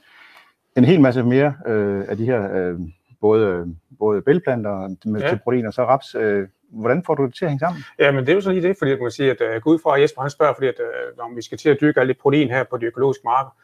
[0.77, 2.79] en hel masse mere øh, af de her øh,
[3.21, 5.29] både, både bælplanter med ja.
[5.29, 6.15] til protein og så raps.
[6.15, 7.83] Øh, hvordan får du det til at hænge sammen?
[7.99, 9.69] Ja, men det er jo så lige det, fordi jeg kan sige, at uh, gå
[9.69, 10.75] ud fra, at Jesper han spørger, fordi at,
[11.19, 13.55] om vi skal til at dyrke alt det protein her på de økologiske marker,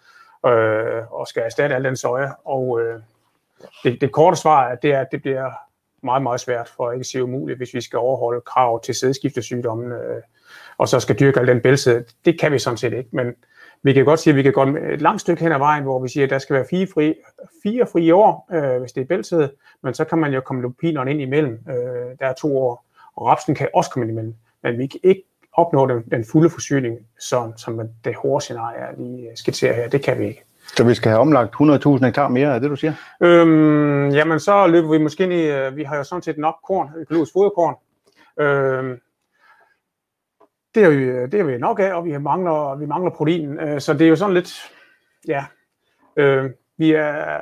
[0.45, 2.29] øh, og skal erstatte al den soja.
[2.45, 2.99] Og øh,
[3.83, 5.51] det, det korte svar er, det er, at det bliver
[6.03, 9.91] meget, meget svært, for at ikke sige umuligt, hvis vi skal overholde krav til sædskiftesygdommen,
[9.91, 10.21] øh,
[10.77, 12.03] og så skal dyrke al den bælsæd.
[12.25, 13.35] Det kan vi sådan set ikke, men
[13.83, 15.99] vi kan godt sige, at vi kan gå et langt stykke hen ad vejen, hvor
[15.99, 17.15] vi siger, at der skal være fire fri,
[17.63, 19.51] fire fri år, øh, hvis det er bæltet,
[19.83, 21.59] men så kan man jo komme lupinerne ind imellem.
[21.69, 21.75] Øh,
[22.19, 24.35] der er to år, og rapsen kan også komme ind imellem.
[24.63, 25.23] Men vi kan ikke
[25.59, 29.89] opnå den, den fulde forsyning, sådan, som det hårde scenarie lige skitserer her.
[29.89, 30.43] Det kan vi ikke.
[30.75, 32.93] Så vi skal have omlagt 100.000 hektar mere, er det du siger?
[33.21, 36.55] Øhm, jamen så løber vi måske ind i, øh, vi har jo sådan set nok
[36.63, 37.75] korn, økologisk foderkorn.
[38.39, 38.99] Øhm,
[40.75, 43.59] det er, vi, det er vi nok af, og vi mangler, vi mangler protein.
[43.59, 44.71] Øh, så det er jo sådan lidt,
[45.27, 45.45] ja,
[46.15, 47.41] øh, vi er,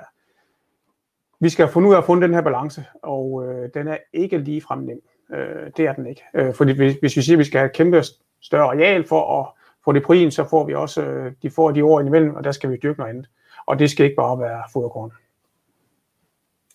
[1.39, 4.37] vi skal finde ud af at finde den her balance, og øh, den er ikke
[4.37, 4.99] lige frem nem.
[5.33, 6.23] Øh, det er den ikke.
[6.33, 8.03] Øh, fordi hvis, hvis vi siger, at vi skal have et kæmpe
[8.41, 9.47] større areal for at
[9.85, 12.51] få det protein, så får vi også, øh, de får de år imellem, og der
[12.51, 13.29] skal vi dyrke noget andet.
[13.65, 15.11] Og det skal ikke bare være foderkorn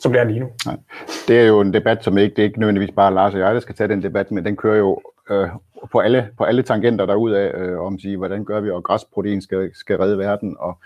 [0.02, 0.50] som det er lige nu.
[0.66, 0.76] Nej.
[1.28, 3.54] Det er jo en debat, som ikke, det er ikke nødvendigvis bare Lars og jeg,
[3.54, 5.48] der skal tage den debat, men den kører jo øh,
[5.92, 9.42] på, alle, på alle tangenter derudaf, øh, om at sige, hvordan gør vi, og græsprotein
[9.42, 10.78] skal, skal redde verden, og,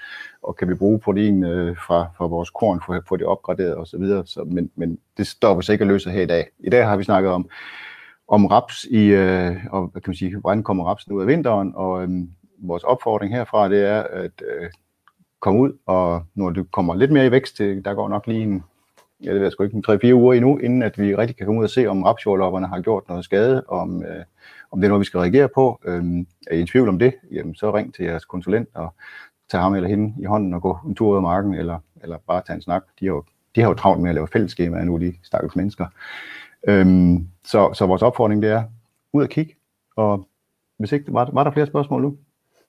[0.42, 3.76] og kan vi bruge protein øh, fra, fra vores korn for at få det opgraderet
[3.76, 4.06] osv.
[4.06, 6.46] Så, så, men, men det stopper sig ikke at løse her i dag.
[6.58, 7.48] I dag har vi snakket om,
[8.28, 11.72] om raps i, øh, og hvad kan man sige, hvordan kommer rapsen ud af vinteren,
[11.74, 12.08] og øh,
[12.58, 14.70] vores opfordring herfra, det er at øh,
[15.40, 18.42] komme ud, og når det kommer lidt mere i vækst, øh, der går nok lige
[18.42, 18.64] en
[19.24, 21.58] ja, det ved jeg sgu ikke, 3-4 uger endnu, inden at vi rigtig kan komme
[21.58, 24.24] ud og se, om rapsjordlopperne har gjort noget skade, om, øh,
[24.70, 25.80] om det er noget, vi skal reagere på.
[25.84, 26.04] Øh,
[26.46, 28.94] er I en tvivl om det, jamen, så ring til jeres konsulent og
[29.50, 32.18] tag ham eller hende i hånden og gå en tur ud af marken, eller, eller
[32.26, 32.82] bare tage en snak.
[33.00, 33.24] De har jo,
[33.54, 35.86] de har jo travlt med at lave fællesskemaer nu, de stakkels mennesker.
[36.68, 38.62] Øhm, så, så vores opfordring det er,
[39.12, 39.54] ud og kigge,
[39.96, 40.28] og
[40.78, 42.16] hvis ikke, var, var der flere spørgsmål nu?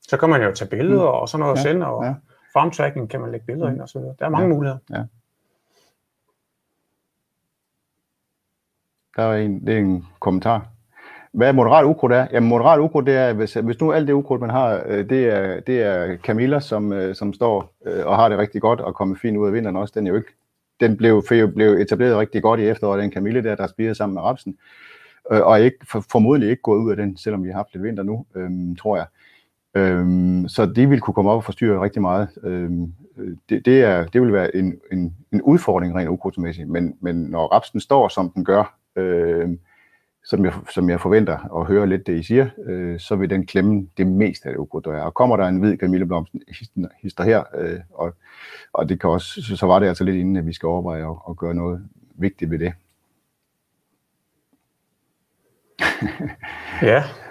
[0.01, 1.17] Så kan man jo tage billeder mm.
[1.17, 2.13] og sådan noget ja, sende, og ja.
[2.53, 3.73] farmtracking kan man lægge billeder mm.
[3.73, 4.15] ind og så videre.
[4.19, 4.79] Der er mange ja, muligheder.
[4.89, 5.03] Ja.
[9.17, 10.67] Der er en, det er en kommentar.
[11.33, 12.27] Hvad moderat ukrudt er?
[12.31, 15.25] Jamen moderat ukrudt, det er, hvis, hvis nu alt det ukrudt, man har, øh, det
[15.25, 18.95] er, det er Camilla, som, øh, som står øh, og har det rigtig godt og
[18.95, 19.93] kommer fint ud af vinteren også.
[19.97, 20.33] Den er jo ikke,
[20.79, 21.23] den blev,
[21.55, 24.57] blev etableret rigtig godt i efteråret, den Camille der, der spirer sammen med rapsen.
[25.25, 28.03] Og ikke, ikke, formodentlig ikke gået ud af den, selvom vi har haft lidt vinter
[28.03, 29.05] nu, øhm, tror jeg.
[29.75, 32.27] Øhm, så de vil kunne komme op og forstyrre rigtig meget.
[32.43, 32.93] Øhm,
[33.49, 37.47] det, det, er, det vil være en, en, en udfordring rent ukrudtsmæssigt, men, men når
[37.47, 39.49] rapsen står, som den gør, øh,
[40.25, 43.45] som jeg, som jeg forventer at høre lidt det, I siger, øh, så vil den
[43.45, 45.01] klemme det meste af det ukrudt, der er.
[45.01, 46.33] Og kommer der en hvid kamilleblomst
[47.01, 48.13] hister her, øh, og,
[48.73, 51.11] og det kan også, så, så var det altså lidt inden, at vi skal overveje
[51.11, 52.73] at, at gøre noget vigtigt ved det.
[56.81, 57.03] ja,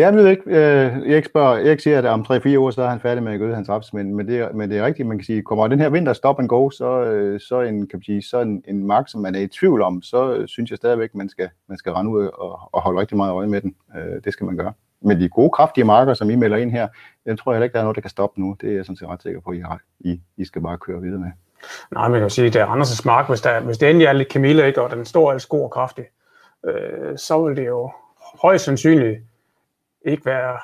[0.00, 0.42] jeg ved ikke.
[0.46, 3.38] Øh, jeg spørger, Erik siger, at om 3-4 år, så er han færdig med at
[3.38, 5.68] gøde hans raps, men, men, det, er, men det er rigtigt, man kan sige, kommer
[5.68, 8.62] den her vinter stop and go, så, øh, så, en, kan man sige, så en,
[8.68, 11.48] en mark, som man er i tvivl om, så øh, synes jeg stadigvæk, man skal,
[11.68, 13.74] man skal rende ud og, og holde rigtig meget øje med den.
[13.96, 14.72] Øh, det skal man gøre.
[15.00, 16.88] Men de gode, kraftige marker, som I melder ind her,
[17.26, 18.56] den tror jeg heller ikke, der er noget, der kan stoppe nu.
[18.60, 19.80] Det er jeg sådan set ret sikker på, at I, har.
[20.00, 21.30] I, I skal bare køre videre med.
[21.92, 24.12] Nej, man kan kan sige, det er Anders' mark, hvis, der, hvis det endelig er
[24.12, 26.04] lidt Camilla, ikke, og den står altså god og kraftig,
[26.66, 27.90] øh, så vil det jo
[28.42, 29.18] højst sandsynligt
[30.06, 30.58] ikke være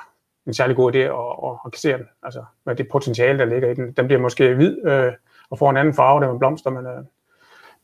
[0.47, 2.07] en særlig god idé at, at, at kassere den.
[2.22, 3.93] Altså med det potentiale, der ligger i den.
[3.93, 5.12] Den bliver måske hvid øh,
[5.51, 7.05] og får en anden farve, der med blomster, men øh,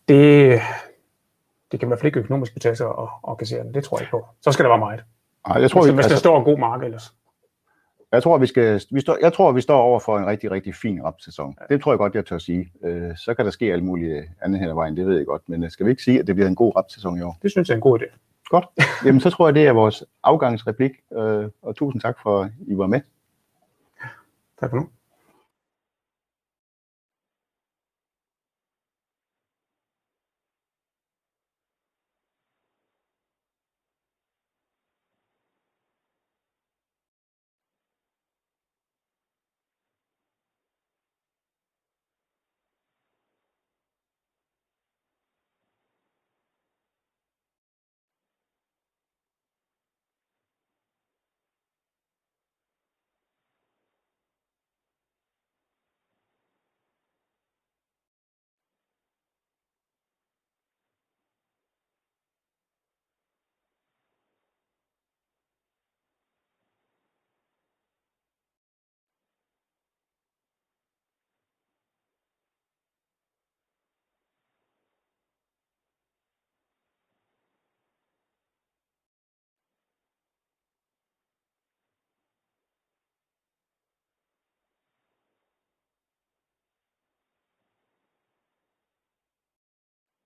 [0.09, 0.61] det,
[1.73, 3.75] det kan i hvert fald ikke økonomisk betale sig at, at kassere den.
[3.75, 4.27] Det tror jeg ikke på.
[4.41, 5.05] Så skal der være meget.
[5.49, 7.15] Nej, jeg tror, hvis, vi, hvis altså, der står en god mark ellers.
[8.13, 10.75] Jeg tror, vi skal, vi står, jeg tror, vi står over for en rigtig, rigtig
[10.75, 11.57] fin rapsæson.
[11.61, 11.75] Ja.
[11.75, 12.73] Det tror jeg godt, jeg tør sige.
[12.85, 15.49] Øh, så kan der ske alt muligt andet hen ad vejen, det ved jeg godt.
[15.49, 17.39] Men øh, skal vi ikke sige, at det bliver en god rapsæson i år?
[17.43, 18.28] Det synes jeg er en god idé.
[18.49, 18.65] Godt.
[19.05, 22.79] Jamen, så tror jeg, det er vores afgangsreplik, øh, og tusind tak for, at I
[22.79, 23.01] var med.
[24.61, 24.89] Tak for nu.